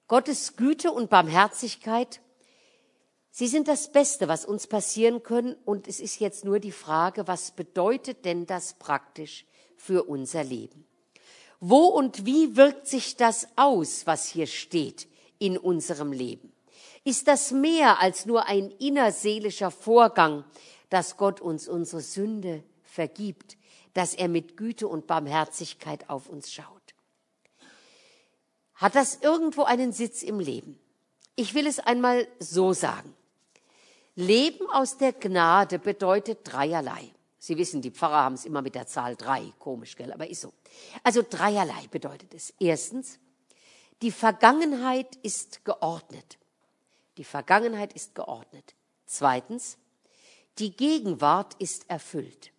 Gottes 0.08 0.56
Güte 0.56 0.94
und 0.94 1.10
Barmherzigkeit, 1.10 2.22
sie 3.30 3.48
sind 3.48 3.68
das 3.68 3.92
Beste, 3.92 4.30
was 4.30 4.46
uns 4.46 4.68
passieren 4.68 5.22
können. 5.22 5.58
Und 5.66 5.86
es 5.90 6.00
ist 6.00 6.22
jetzt 6.22 6.46
nur 6.46 6.60
die 6.62 6.72
Frage, 6.72 7.28
was 7.28 7.52
bedeutet 7.52 8.24
denn 8.24 8.46
das 8.46 8.76
praktisch 8.76 9.46
für 9.76 10.04
unser 10.04 10.46
Leben? 10.46 10.88
Wo 11.60 11.88
und 11.88 12.26
wie 12.26 12.56
wirkt 12.56 12.88
sich 12.88 13.18
das 13.18 13.50
aus, 13.58 14.08
was 14.08 14.30
hier 14.30 14.48
steht 14.48 15.10
in 15.40 15.58
unserem 15.58 16.14
Leben? 16.14 16.54
Ist 17.04 17.28
das 17.28 17.52
mehr 17.52 18.00
als 18.00 18.26
nur 18.26 18.46
ein 18.48 18.72
innerseelischer 18.72 19.72
Vorgang, 19.72 20.46
dass 20.90 21.18
Gott 21.18 21.42
uns 21.42 21.68
unsere 21.68 22.02
Sünde 22.02 22.64
vergibt, 22.84 23.58
dass 23.94 24.14
er 24.14 24.28
mit 24.28 24.58
Güte 24.58 24.88
und 24.88 25.08
Barmherzigkeit 25.08 26.10
auf 26.10 26.30
uns 26.30 26.52
schaut. 26.52 26.94
Hat 28.76 28.96
das 28.96 29.16
irgendwo 29.22 29.64
einen 29.64 29.92
Sitz 29.92 30.22
im 30.22 30.40
Leben? 30.40 30.80
Ich 31.36 31.54
will 31.54 31.68
es 31.68 31.80
einmal 31.80 32.28
so 32.40 32.74
sagen. 32.74 33.16
Leben 34.16 34.70
aus 34.72 34.98
der 34.98 35.14
Gnade 35.14 35.80
bedeutet 35.80 36.40
dreierlei. 36.44 37.12
Sie 37.40 37.58
wissen, 37.58 37.82
die 37.82 37.92
Pfarrer 37.92 38.24
haben 38.24 38.36
es 38.36 38.46
immer 38.46 38.62
mit 38.62 38.76
der 38.76 38.88
Zahl 38.88 39.16
drei. 39.16 39.54
Komisch, 39.60 39.96
gell? 39.96 40.12
Aber 40.12 40.28
ist 40.30 40.42
so. 40.42 40.54
Also 41.04 41.24
dreierlei 41.28 41.88
bedeutet 41.90 42.34
es. 42.34 42.54
Erstens, 42.60 43.20
die 44.02 44.12
Vergangenheit 44.12 45.16
ist 45.18 45.64
geordnet. 45.64 46.38
Die 47.18 47.24
Vergangenheit 47.24 47.94
ist 47.94 48.16
geordnet. 48.16 48.76
Zweitens, 49.06 49.78
die 50.60 50.76
Gegenwart 50.76 51.56
ist 51.60 51.90
erfüllt. 51.90 52.52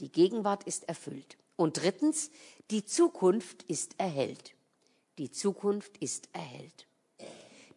Die 0.00 0.10
Gegenwart 0.10 0.64
ist 0.64 0.88
erfüllt. 0.88 1.36
Und 1.56 1.82
drittens, 1.82 2.30
die 2.70 2.84
Zukunft 2.84 3.62
ist 3.64 3.94
erhellt. 3.98 4.54
Die 5.18 5.30
Zukunft 5.30 5.96
ist 5.98 6.28
erhellt. 6.32 6.86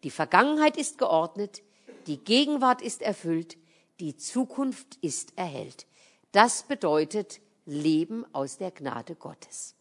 Die 0.04 0.12
Vergangenheit 0.12 0.78
ist 0.78 0.98
geordnet, 0.98 1.64
die 2.08 2.18
Gegenwart 2.18 2.82
ist 2.82 3.02
erfüllt, 3.02 3.58
die 4.00 4.16
Zukunft 4.16 4.98
ist 5.02 5.38
erhellt. 5.38 5.88
Das 6.32 6.64
bedeutet 6.64 7.42
Leben 7.66 8.26
aus 8.34 8.58
der 8.58 8.72
Gnade 8.72 9.16
Gottes. 9.16 9.76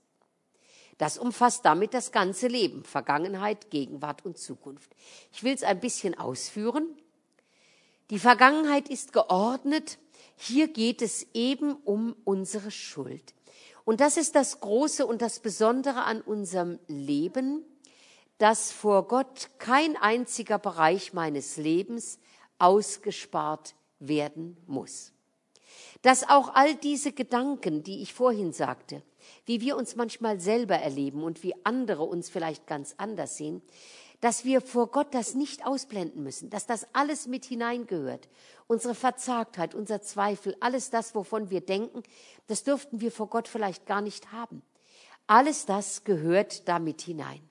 Das 0.98 1.18
umfasst 1.18 1.64
damit 1.64 1.92
das 1.92 2.12
ganze 2.12 2.46
Leben, 2.46 2.84
Vergangenheit, 2.84 3.70
Gegenwart 3.70 4.24
und 4.24 4.38
Zukunft. 4.38 4.94
Ich 5.32 5.42
will 5.42 5.52
es 5.52 5.64
ein 5.64 5.80
bisschen 5.80 6.16
ausführen. 6.16 6.96
Die 8.10 8.18
Vergangenheit 8.18 8.90
ist 8.90 9.12
geordnet. 9.12 9.98
Hier 10.36 10.68
geht 10.68 11.00
es 11.00 11.26
eben 11.32 11.74
um 11.84 12.14
unsere 12.24 12.70
Schuld. 12.70 13.34
Und 13.84 14.00
das 14.00 14.16
ist 14.16 14.34
das 14.34 14.60
Große 14.60 15.06
und 15.06 15.22
das 15.22 15.40
Besondere 15.40 16.04
an 16.04 16.20
unserem 16.20 16.78
Leben, 16.86 17.64
dass 18.38 18.72
vor 18.72 19.08
Gott 19.08 19.50
kein 19.58 19.96
einziger 19.96 20.58
Bereich 20.58 21.12
meines 21.12 21.56
Lebens 21.56 22.18
ausgespart 22.58 23.74
werden 24.00 24.56
muss. 24.66 25.12
Dass 26.02 26.28
auch 26.28 26.54
all 26.54 26.74
diese 26.74 27.12
Gedanken, 27.12 27.82
die 27.82 28.02
ich 28.02 28.12
vorhin 28.12 28.52
sagte, 28.52 29.02
wie 29.46 29.60
wir 29.62 29.76
uns 29.76 29.96
manchmal 29.96 30.40
selber 30.40 30.76
erleben 30.76 31.22
und 31.22 31.42
wie 31.42 31.54
andere 31.64 32.02
uns 32.02 32.28
vielleicht 32.28 32.66
ganz 32.66 32.94
anders 32.98 33.36
sehen, 33.36 33.62
dass 34.24 34.46
wir 34.46 34.62
vor 34.62 34.86
Gott 34.86 35.12
das 35.12 35.34
nicht 35.34 35.66
ausblenden 35.66 36.22
müssen, 36.22 36.48
dass 36.48 36.64
das 36.64 36.86
alles 36.94 37.26
mit 37.26 37.44
hineingehört. 37.44 38.26
Unsere 38.66 38.94
Verzagtheit, 38.94 39.74
unser 39.74 40.00
Zweifel, 40.00 40.56
alles 40.60 40.88
das, 40.88 41.14
wovon 41.14 41.50
wir 41.50 41.60
denken, 41.60 42.02
das 42.46 42.64
dürften 42.64 43.02
wir 43.02 43.12
vor 43.12 43.28
Gott 43.28 43.48
vielleicht 43.48 43.84
gar 43.84 44.00
nicht 44.00 44.32
haben. 44.32 44.62
Alles 45.26 45.66
das 45.66 46.04
gehört 46.04 46.66
damit 46.68 47.02
hinein. 47.02 47.42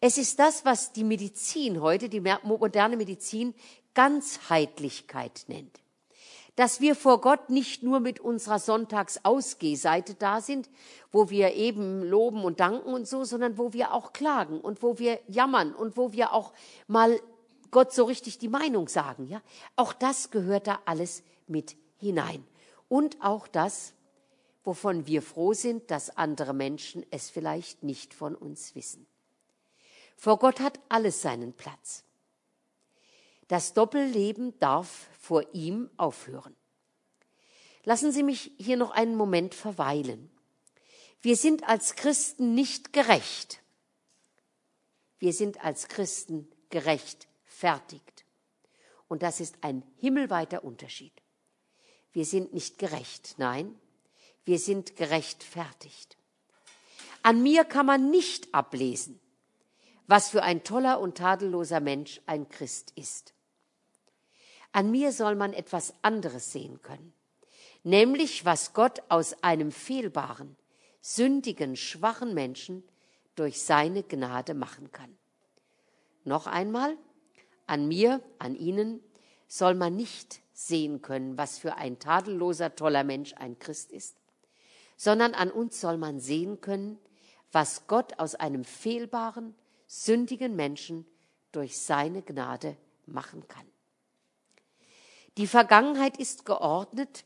Es 0.00 0.18
ist 0.18 0.40
das, 0.40 0.64
was 0.64 0.92
die 0.92 1.04
Medizin 1.04 1.80
heute, 1.80 2.08
die 2.08 2.20
moderne 2.42 2.96
Medizin, 2.96 3.54
Ganzheitlichkeit 3.94 5.44
nennt 5.46 5.85
dass 6.56 6.80
wir 6.80 6.96
vor 6.96 7.20
Gott 7.20 7.50
nicht 7.50 7.82
nur 7.82 8.00
mit 8.00 8.18
unserer 8.18 8.58
Sonntagsausgehseite 8.58 10.14
da 10.14 10.40
sind, 10.40 10.68
wo 11.12 11.30
wir 11.30 11.54
eben 11.54 12.02
loben 12.02 12.44
und 12.44 12.60
danken 12.60 12.92
und 12.92 13.06
so, 13.06 13.24
sondern 13.24 13.58
wo 13.58 13.72
wir 13.72 13.92
auch 13.92 14.12
klagen 14.12 14.60
und 14.60 14.82
wo 14.82 14.98
wir 14.98 15.20
jammern 15.28 15.74
und 15.74 15.96
wo 15.96 16.12
wir 16.12 16.32
auch 16.32 16.52
mal 16.86 17.20
Gott 17.70 17.92
so 17.92 18.04
richtig 18.04 18.38
die 18.38 18.48
Meinung 18.48 18.88
sagen, 18.88 19.28
ja? 19.28 19.42
Auch 19.76 19.92
das 19.92 20.30
gehört 20.30 20.66
da 20.66 20.80
alles 20.86 21.22
mit 21.46 21.76
hinein. 21.98 22.44
Und 22.88 23.18
auch 23.20 23.48
das, 23.48 23.92
wovon 24.64 25.06
wir 25.06 25.20
froh 25.20 25.52
sind, 25.52 25.90
dass 25.90 26.16
andere 26.16 26.54
Menschen 26.54 27.04
es 27.10 27.28
vielleicht 27.28 27.82
nicht 27.82 28.14
von 28.14 28.34
uns 28.34 28.74
wissen. 28.74 29.06
Vor 30.16 30.38
Gott 30.38 30.60
hat 30.60 30.80
alles 30.88 31.20
seinen 31.20 31.52
Platz. 31.52 32.04
Das 33.48 33.74
Doppelleben 33.74 34.58
darf 34.58 35.08
vor 35.26 35.42
ihm 35.52 35.90
aufhören. 35.96 36.54
Lassen 37.82 38.12
Sie 38.12 38.22
mich 38.22 38.52
hier 38.58 38.76
noch 38.76 38.92
einen 38.92 39.16
Moment 39.16 39.56
verweilen. 39.56 40.30
Wir 41.20 41.34
sind 41.34 41.68
als 41.68 41.96
Christen 41.96 42.54
nicht 42.54 42.92
gerecht. 42.92 43.60
Wir 45.18 45.32
sind 45.32 45.64
als 45.64 45.88
Christen 45.88 46.48
gerechtfertigt. 46.70 48.24
Und 49.08 49.24
das 49.24 49.40
ist 49.40 49.56
ein 49.62 49.82
himmelweiter 49.96 50.62
Unterschied. 50.62 51.12
Wir 52.12 52.24
sind 52.24 52.54
nicht 52.54 52.78
gerecht, 52.78 53.34
nein, 53.36 53.74
wir 54.44 54.60
sind 54.60 54.94
gerechtfertigt. 54.94 56.16
An 57.22 57.42
mir 57.42 57.64
kann 57.64 57.86
man 57.86 58.10
nicht 58.10 58.54
ablesen, 58.54 59.18
was 60.06 60.30
für 60.30 60.44
ein 60.44 60.62
toller 60.62 61.00
und 61.00 61.18
tadelloser 61.18 61.80
Mensch 61.80 62.20
ein 62.26 62.48
Christ 62.48 62.92
ist. 62.94 63.35
An 64.72 64.90
mir 64.90 65.12
soll 65.12 65.34
man 65.34 65.52
etwas 65.52 65.94
anderes 66.02 66.52
sehen 66.52 66.82
können, 66.82 67.12
nämlich 67.82 68.44
was 68.44 68.72
Gott 68.72 69.02
aus 69.08 69.42
einem 69.42 69.72
fehlbaren, 69.72 70.56
sündigen, 71.00 71.76
schwachen 71.76 72.34
Menschen 72.34 72.82
durch 73.36 73.62
seine 73.62 74.02
Gnade 74.02 74.54
machen 74.54 74.92
kann. 74.92 75.16
Noch 76.24 76.46
einmal, 76.46 76.96
an 77.66 77.86
mir, 77.86 78.20
an 78.38 78.56
Ihnen 78.56 79.00
soll 79.46 79.74
man 79.74 79.94
nicht 79.94 80.40
sehen 80.52 81.02
können, 81.02 81.36
was 81.38 81.58
für 81.58 81.76
ein 81.76 81.98
tadelloser, 81.98 82.74
toller 82.74 83.04
Mensch 83.04 83.34
ein 83.34 83.58
Christ 83.58 83.92
ist, 83.92 84.16
sondern 84.96 85.34
an 85.34 85.50
uns 85.50 85.80
soll 85.80 85.98
man 85.98 86.18
sehen 86.18 86.60
können, 86.60 86.98
was 87.52 87.86
Gott 87.86 88.18
aus 88.18 88.34
einem 88.34 88.64
fehlbaren, 88.64 89.54
sündigen 89.86 90.56
Menschen 90.56 91.06
durch 91.52 91.78
seine 91.78 92.22
Gnade 92.22 92.76
machen 93.06 93.46
kann. 93.46 93.66
Die 95.36 95.46
Vergangenheit 95.46 96.16
ist 96.16 96.46
geordnet. 96.46 97.24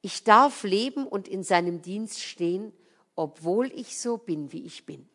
Ich 0.00 0.24
darf 0.24 0.62
leben 0.62 1.06
und 1.06 1.26
in 1.26 1.42
seinem 1.42 1.82
Dienst 1.82 2.22
stehen, 2.22 2.72
obwohl 3.16 3.72
ich 3.72 3.98
so 3.98 4.16
bin, 4.16 4.52
wie 4.52 4.64
ich 4.64 4.86
bin. 4.86 5.08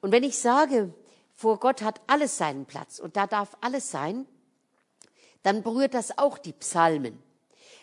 Und 0.00 0.12
wenn 0.12 0.24
ich 0.24 0.38
sage, 0.38 0.94
vor 1.34 1.60
Gott 1.60 1.82
hat 1.82 2.00
alles 2.06 2.38
seinen 2.38 2.64
Platz 2.64 2.98
und 2.98 3.16
da 3.16 3.26
darf 3.26 3.56
alles 3.60 3.90
sein, 3.90 4.26
dann 5.42 5.62
berührt 5.62 5.94
das 5.94 6.16
auch 6.18 6.38
die 6.38 6.52
Psalmen. 6.52 7.22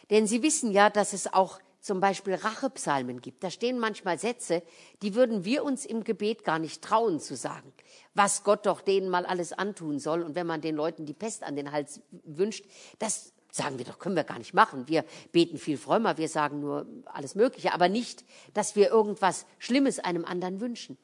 Denn 0.09 0.25
Sie 0.25 0.41
wissen 0.41 0.71
ja, 0.71 0.89
dass 0.89 1.13
es 1.13 1.31
auch 1.31 1.59
zum 1.81 1.99
Beispiel 1.99 2.35
Rachepsalmen 2.35 3.21
gibt. 3.21 3.43
Da 3.43 3.51
stehen 3.51 3.79
manchmal 3.79 4.19
Sätze, 4.19 4.63
die 5.01 5.15
würden 5.15 5.45
wir 5.45 5.63
uns 5.63 5.85
im 5.85 6.03
Gebet 6.03 6.43
gar 6.43 6.59
nicht 6.59 6.81
trauen 6.81 7.19
zu 7.19 7.35
sagen. 7.35 7.71
Was 8.13 8.43
Gott 8.43 8.65
doch 8.65 8.81
denen 8.81 9.09
mal 9.09 9.25
alles 9.25 9.53
antun 9.53 9.99
soll. 9.99 10.23
Und 10.23 10.35
wenn 10.35 10.47
man 10.47 10.61
den 10.61 10.75
Leuten 10.75 11.05
die 11.05 11.13
Pest 11.13 11.43
an 11.43 11.55
den 11.55 11.71
Hals 11.71 12.01
wünscht, 12.23 12.65
das 12.97 13.33
sagen 13.51 13.77
wir 13.77 13.85
doch, 13.85 13.99
können 13.99 14.15
wir 14.15 14.23
gar 14.23 14.37
nicht 14.37 14.53
machen. 14.53 14.87
Wir 14.87 15.05
beten 15.31 15.57
viel 15.57 15.77
frömmer, 15.77 16.17
wir 16.17 16.29
sagen 16.29 16.59
nur 16.59 16.85
alles 17.05 17.35
Mögliche, 17.35 17.73
aber 17.73 17.89
nicht, 17.89 18.23
dass 18.53 18.75
wir 18.75 18.89
irgendwas 18.89 19.45
Schlimmes 19.57 19.99
einem 19.99 20.25
anderen 20.25 20.61
wünschen. 20.61 20.97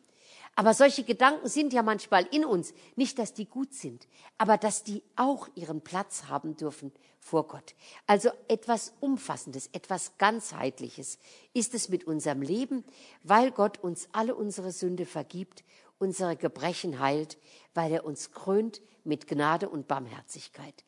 Aber 0.57 0.73
solche 0.73 1.03
Gedanken 1.03 1.49
sind 1.49 1.73
ja 1.73 1.83
manchmal 1.83 2.25
in 2.31 2.45
uns. 2.45 2.73
Nicht, 2.95 3.19
dass 3.19 3.33
die 3.33 3.45
gut 3.45 3.73
sind, 3.73 4.07
aber 4.37 4.57
dass 4.57 4.83
die 4.83 5.03
auch 5.17 5.49
ihren 5.55 5.81
Platz 5.81 6.25
haben 6.29 6.55
dürfen 6.55 6.93
vor 7.19 7.47
Gott. 7.47 7.75
Also 8.07 8.29
etwas 8.47 8.93
Umfassendes, 9.01 9.69
etwas 9.73 10.17
Ganzheitliches 10.17 11.19
ist 11.53 11.73
es 11.73 11.89
mit 11.89 12.05
unserem 12.05 12.41
Leben, 12.41 12.85
weil 13.23 13.51
Gott 13.51 13.79
uns 13.79 14.07
alle 14.13 14.33
unsere 14.33 14.71
Sünde 14.71 15.05
vergibt, 15.05 15.65
unsere 15.97 16.37
Gebrechen 16.37 16.99
heilt, 16.99 17.37
weil 17.73 17.91
er 17.91 18.05
uns 18.05 18.31
krönt 18.31 18.81
mit 19.03 19.27
Gnade 19.27 19.67
und 19.67 19.87
Barmherzigkeit. 19.89 20.84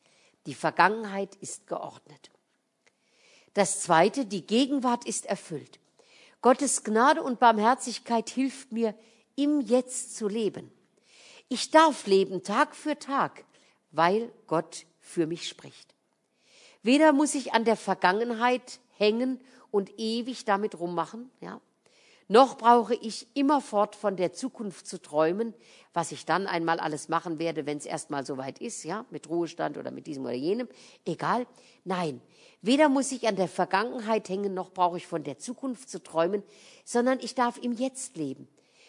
Die 0.48 0.54
Vergangenheit 0.54 1.34
ist 1.42 1.66
geordnet. 1.66 2.30
Das 3.52 3.82
Zweite, 3.82 4.24
die 4.24 4.46
Gegenwart 4.46 5.04
ist 5.04 5.26
erfüllt. 5.26 5.78
Gottes 6.40 6.84
Gnade 6.84 7.22
und 7.22 7.38
Barmherzigkeit 7.38 8.30
hilft 8.30 8.72
mir, 8.72 8.94
im 9.36 9.60
Jetzt 9.60 10.16
zu 10.16 10.26
leben. 10.26 10.72
Ich 11.50 11.70
darf 11.70 12.06
leben 12.06 12.44
Tag 12.44 12.74
für 12.74 12.98
Tag, 12.98 13.44
weil 13.90 14.32
Gott 14.46 14.86
für 15.00 15.26
mich 15.26 15.46
spricht. 15.46 15.94
Weder 16.82 17.12
muss 17.12 17.34
ich 17.34 17.52
an 17.52 17.66
der 17.66 17.76
Vergangenheit 17.76 18.80
hängen 18.96 19.42
und 19.70 19.98
ewig 19.98 20.46
damit 20.46 20.80
rummachen, 20.80 21.30
ja, 21.42 21.60
noch 22.28 22.58
brauche 22.58 22.94
ich 22.94 23.26
immerfort 23.34 23.96
von 23.96 24.16
der 24.16 24.32
Zukunft 24.32 24.86
zu 24.86 25.00
träumen, 25.00 25.54
was 25.94 26.12
ich 26.12 26.26
dann 26.26 26.46
einmal 26.46 26.78
alles 26.78 27.08
machen 27.08 27.38
werde, 27.38 27.66
wenn 27.66 27.78
es 27.78 27.86
erstmal 27.86 28.24
soweit 28.24 28.60
ist, 28.60 28.84
ja, 28.84 29.06
mit 29.10 29.28
Ruhestand 29.28 29.78
oder 29.78 29.90
mit 29.90 30.06
diesem 30.06 30.24
oder 30.24 30.34
jenem, 30.34 30.68
egal. 31.06 31.46
Nein, 31.84 32.20
weder 32.60 32.88
muss 32.88 33.12
ich 33.12 33.26
an 33.26 33.36
der 33.36 33.48
Vergangenheit 33.48 34.28
hängen, 34.28 34.54
noch 34.54 34.72
brauche 34.72 34.98
ich 34.98 35.06
von 35.06 35.24
der 35.24 35.38
Zukunft 35.38 35.88
zu 35.88 36.02
träumen, 36.02 36.42
sondern 36.84 37.18
ich 37.20 37.34
darf 37.34 37.58
im 37.58 37.72
Jetzt 37.72 38.16
leben. 38.16 38.46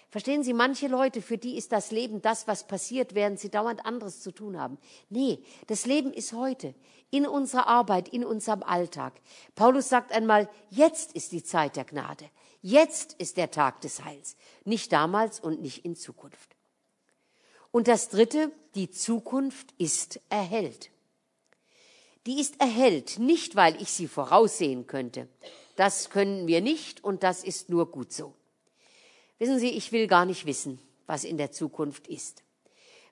Verstehen 0.09 0.43
Sie, 0.43 0.53
manche 0.53 0.87
Leute, 0.87 1.21
für 1.21 1.37
die 1.37 1.55
ist 1.55 1.71
das 1.71 1.91
Leben 1.91 2.21
das, 2.21 2.47
was 2.47 2.65
passiert, 2.65 3.13
während 3.13 3.39
sie 3.39 3.49
dauernd 3.49 3.85
anderes 3.85 4.21
zu 4.21 4.31
tun 4.31 4.59
haben. 4.59 4.79
Nee, 5.09 5.43
das 5.67 5.85
Leben 5.85 6.11
ist 6.11 6.33
heute, 6.33 6.73
in 7.11 7.27
unserer 7.27 7.67
Arbeit, 7.67 8.09
in 8.09 8.25
unserem 8.25 8.63
Alltag. 8.63 9.13
Paulus 9.55 9.87
sagt 9.87 10.11
einmal, 10.11 10.49
jetzt 10.71 11.13
ist 11.13 11.31
die 11.31 11.43
Zeit 11.43 11.75
der 11.75 11.85
Gnade. 11.85 12.25
Jetzt 12.61 13.13
ist 13.13 13.37
der 13.37 13.51
Tag 13.51 13.81
des 13.81 14.03
Heils, 14.03 14.35
nicht 14.65 14.91
damals 14.91 15.39
und 15.39 15.61
nicht 15.61 15.85
in 15.85 15.95
Zukunft. 15.95 16.55
Und 17.71 17.87
das 17.87 18.09
Dritte, 18.09 18.51
die 18.75 18.89
Zukunft 18.89 19.73
ist 19.77 20.19
erhellt. 20.29 20.89
Die 22.25 22.39
ist 22.39 22.59
erhellt, 22.59 23.19
nicht 23.19 23.55
weil 23.55 23.81
ich 23.81 23.91
sie 23.91 24.07
voraussehen 24.07 24.87
könnte. 24.87 25.27
Das 25.75 26.09
können 26.09 26.47
wir 26.47 26.61
nicht 26.61 27.03
und 27.03 27.23
das 27.23 27.43
ist 27.43 27.69
nur 27.69 27.89
gut 27.91 28.11
so. 28.11 28.33
Wissen 29.37 29.59
Sie, 29.59 29.69
ich 29.69 29.93
will 29.93 30.07
gar 30.07 30.25
nicht 30.25 30.45
wissen, 30.45 30.79
was 31.07 31.23
in 31.23 31.37
der 31.37 31.51
Zukunft 31.51 32.07
ist. 32.07 32.43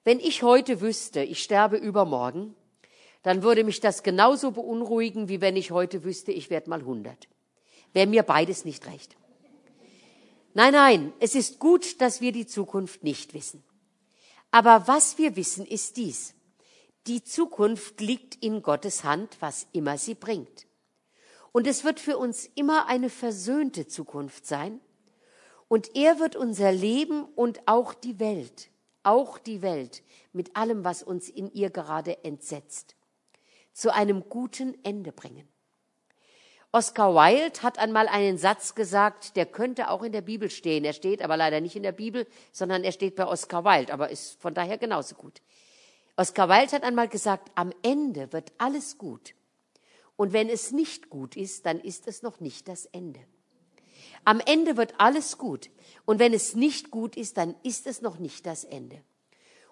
Wenn 0.04 0.20
ich 0.20 0.44
heute 0.44 0.82
wüsste, 0.82 1.24
ich 1.24 1.42
sterbe 1.42 1.78
übermorgen, 1.78 2.54
dann 3.24 3.44
würde 3.44 3.64
mich 3.64 3.80
das 3.80 4.04
genauso 4.04 4.52
beunruhigen, 4.52 5.30
wie 5.30 5.40
wenn 5.40 5.56
ich 5.56 5.72
heute 5.72 6.04
wüsste, 6.04 6.34
ich 6.34 6.50
werde 6.50 6.70
mal 6.70 6.80
100. 6.80 7.28
Wäre 7.94 8.08
mir 8.08 8.24
beides 8.24 8.66
nicht 8.66 8.86
recht. 8.88 9.16
Nein, 10.58 10.74
nein, 10.74 11.14
es 11.20 11.36
ist 11.36 11.60
gut, 11.60 12.02
dass 12.02 12.20
wir 12.20 12.32
die 12.32 12.48
Zukunft 12.48 13.04
nicht 13.04 13.36
wissen. 13.36 13.64
Aber 14.50 14.88
was 14.88 15.20
wir 15.20 15.36
wissen, 15.36 15.68
ist 15.68 15.98
dies. 15.98 16.34
Die 17.06 17.24
Zukunft 17.24 18.02
liegt 18.02 18.44
in 18.44 18.64
Gottes 18.64 19.04
Hand, 19.04 19.38
was 19.40 19.68
immer 19.72 20.00
sie 20.00 20.16
bringt. 20.16 20.66
Und 21.52 21.68
es 21.68 21.84
wird 21.84 22.00
für 22.00 22.18
uns 22.18 22.50
immer 22.56 22.88
eine 22.88 23.12
versöhnte 23.12 23.86
Zukunft 23.86 24.48
sein. 24.48 24.82
Und 25.68 25.96
er 25.96 26.18
wird 26.18 26.36
unser 26.36 26.72
Leben 26.72 27.26
und 27.36 27.68
auch 27.68 27.94
die 27.94 28.20
Welt, 28.20 28.72
auch 29.04 29.38
die 29.38 29.62
Welt 29.62 30.02
mit 30.34 30.56
allem, 30.56 30.84
was 30.84 31.04
uns 31.04 31.30
in 31.30 31.52
ihr 31.54 31.70
gerade 31.70 32.24
entsetzt, 32.24 32.96
zu 33.74 33.94
einem 33.94 34.28
guten 34.28 34.76
Ende 34.84 35.12
bringen. 35.12 35.48
Oscar 36.72 37.16
Wilde 37.16 37.62
hat 37.64 37.80
einmal 37.80 38.08
einen 38.08 38.38
Satz 38.38 38.76
gesagt, 38.76 39.36
der 39.36 39.46
könnte 39.46 39.90
auch 39.90 40.04
in 40.04 40.12
der 40.12 40.22
Bibel 40.22 40.50
stehen. 40.50 40.84
Er 40.84 40.94
steht 40.94 41.22
aber 41.22 41.38
leider 41.38 41.62
nicht 41.62 41.76
in 41.76 41.84
der 41.84 41.94
Bibel, 41.94 42.28
sondern 42.52 42.84
er 42.84 42.92
steht 42.92 43.16
bei 43.16 43.26
Oscar 43.26 43.64
Wilde, 43.64 43.94
aber 43.94 44.10
ist 44.10 44.40
von 44.42 44.54
daher 44.54 44.78
genauso 44.78 45.16
gut. 45.16 45.42
Oscar 46.18 46.50
Wilde 46.50 46.74
hat 46.74 46.84
einmal 46.84 47.08
gesagt, 47.08 47.52
am 47.56 47.72
Ende 47.84 48.34
wird 48.34 48.52
alles 48.58 48.98
gut. 48.98 49.34
Und 50.18 50.34
wenn 50.34 50.50
es 50.50 50.72
nicht 50.72 51.10
gut 51.10 51.38
ist, 51.38 51.66
dann 51.66 51.80
ist 51.80 52.08
es 52.08 52.22
noch 52.22 52.40
nicht 52.40 52.68
das 52.68 52.86
Ende. 52.86 53.22
Am 54.26 54.42
Ende 54.42 54.76
wird 54.76 54.96
alles 54.98 55.38
gut. 55.38 55.70
Und 56.06 56.20
wenn 56.20 56.34
es 56.34 56.54
nicht 56.54 56.92
gut 56.92 57.16
ist, 57.16 57.38
dann 57.38 57.56
ist 57.64 57.88
es 57.88 58.02
noch 58.02 58.20
nicht 58.20 58.46
das 58.46 58.66
Ende. 58.66 59.02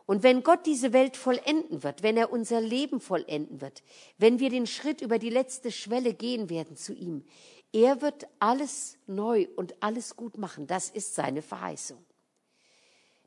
Und 0.05 0.21
wenn 0.21 0.43
Gott 0.43 0.65
diese 0.65 0.93
Welt 0.93 1.17
vollenden 1.17 1.83
wird, 1.83 2.03
wenn 2.03 2.15
er 2.15 2.31
unser 2.31 2.61
Leben 2.61 2.99
vollenden 2.99 3.61
wird, 3.61 3.81
wenn 4.17 4.39
wir 4.39 4.49
den 4.49 4.67
Schritt 4.67 5.01
über 5.01 5.17
die 5.17 5.31
letzte 5.31 5.71
Schwelle 5.71 6.13
gehen 6.13 6.49
werden 6.49 6.75
zu 6.75 6.93
ihm, 6.93 7.25
er 7.73 8.01
wird 8.01 8.27
alles 8.39 8.97
neu 9.07 9.47
und 9.55 9.81
alles 9.81 10.15
gut 10.15 10.37
machen. 10.37 10.67
Das 10.67 10.89
ist 10.89 11.15
seine 11.15 11.41
Verheißung. 11.41 12.05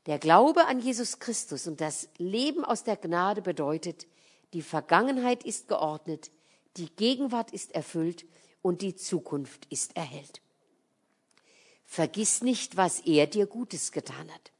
Der 0.05 0.17
Glaube 0.17 0.65
an 0.65 0.79
Jesus 0.79 1.19
Christus 1.19 1.67
und 1.67 1.81
das 1.81 2.09
Leben 2.17 2.63
aus 2.63 2.83
der 2.83 2.95
Gnade 2.95 3.41
bedeutet, 3.41 4.07
die 4.53 4.61
Vergangenheit 4.61 5.43
ist 5.43 5.67
geordnet, 5.67 6.31
die 6.77 6.89
Gegenwart 6.95 7.51
ist 7.51 7.75
erfüllt 7.75 8.25
und 8.61 8.81
die 8.81 8.95
Zukunft 8.95 9.67
ist 9.69 9.95
erhellt. 9.95 10.41
Vergiss 11.85 12.41
nicht, 12.41 12.77
was 12.77 13.01
er 13.01 13.27
dir 13.27 13.45
Gutes 13.45 13.91
getan 13.91 14.33
hat. 14.33 14.51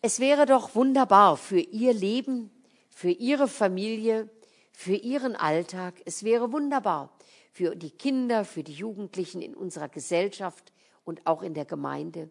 Es 0.00 0.20
wäre 0.20 0.46
doch 0.46 0.76
wunderbar 0.76 1.36
für 1.36 1.58
ihr 1.58 1.92
Leben, 1.92 2.50
für 2.88 3.10
ihre 3.10 3.48
Familie, 3.48 4.28
für 4.70 4.94
ihren 4.94 5.34
Alltag. 5.34 6.00
Es 6.04 6.22
wäre 6.22 6.52
wunderbar 6.52 7.12
für 7.50 7.74
die 7.74 7.90
Kinder, 7.90 8.44
für 8.44 8.62
die 8.62 8.74
Jugendlichen 8.74 9.42
in 9.42 9.56
unserer 9.56 9.88
Gesellschaft 9.88 10.72
und 11.04 11.26
auch 11.26 11.42
in 11.42 11.54
der 11.54 11.64
Gemeinde, 11.64 12.30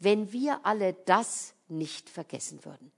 wenn 0.00 0.32
wir 0.32 0.66
alle 0.66 0.94
das 0.94 1.54
nicht 1.68 2.10
vergessen 2.10 2.64
würden. 2.64 2.90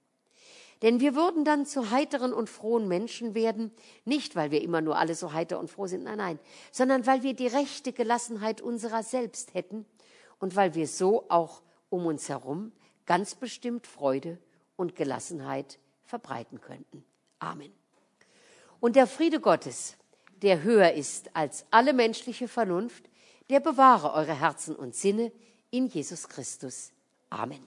Denn 0.81 1.01
wir 1.01 1.15
würden 1.15 1.45
dann 1.45 1.67
zu 1.67 1.91
heiteren 1.91 2.33
und 2.33 2.49
frohen 2.49 2.89
Menschen 2.89 3.35
werden, 3.35 3.73
nicht 4.07 4.37
weil 4.37 4.51
wir 4.51 4.63
immer 4.63 4.81
nur 4.81 4.97
alle 4.97 5.17
so 5.17 5.35
heiter 5.35 5.59
und 5.59 5.71
froh 5.71 5.87
sind, 5.87 6.05
nein, 6.05 6.17
nein, 6.17 6.39
sondern 6.73 7.07
weil 7.07 7.23
wir 7.23 7.35
die 7.35 7.49
rechte 7.49 7.93
Gelassenheit 7.93 8.63
unserer 8.63 9.03
selbst 9.03 9.53
hätten 9.53 9.85
und 10.39 10.57
weil 10.57 10.75
wir 10.75 10.87
so 10.87 11.27
auch 11.29 11.63
um 11.91 12.07
uns 12.07 12.31
herum 12.31 12.73
ganz 13.09 13.35
bestimmt 13.35 13.87
Freude 13.87 14.37
und 14.77 14.95
Gelassenheit 14.95 15.79
verbreiten 16.05 16.61
könnten. 16.61 17.03
Amen. 17.39 17.73
Und 18.81 18.97
der 18.97 19.07
Friede 19.07 19.41
Gottes, 19.41 19.97
der 20.43 20.63
höher 20.63 20.93
ist 20.93 21.35
als 21.35 21.65
alle 21.71 21.95
menschliche 21.95 22.49
Vernunft, 22.49 23.09
der 23.49 23.61
bewahre 23.61 24.13
eure 24.13 24.39
Herzen 24.39 24.77
und 24.77 24.95
Sinne 24.95 25.33
in 25.71 25.87
Jesus 25.87 26.29
Christus. 26.29 26.93
Amen. 27.31 27.67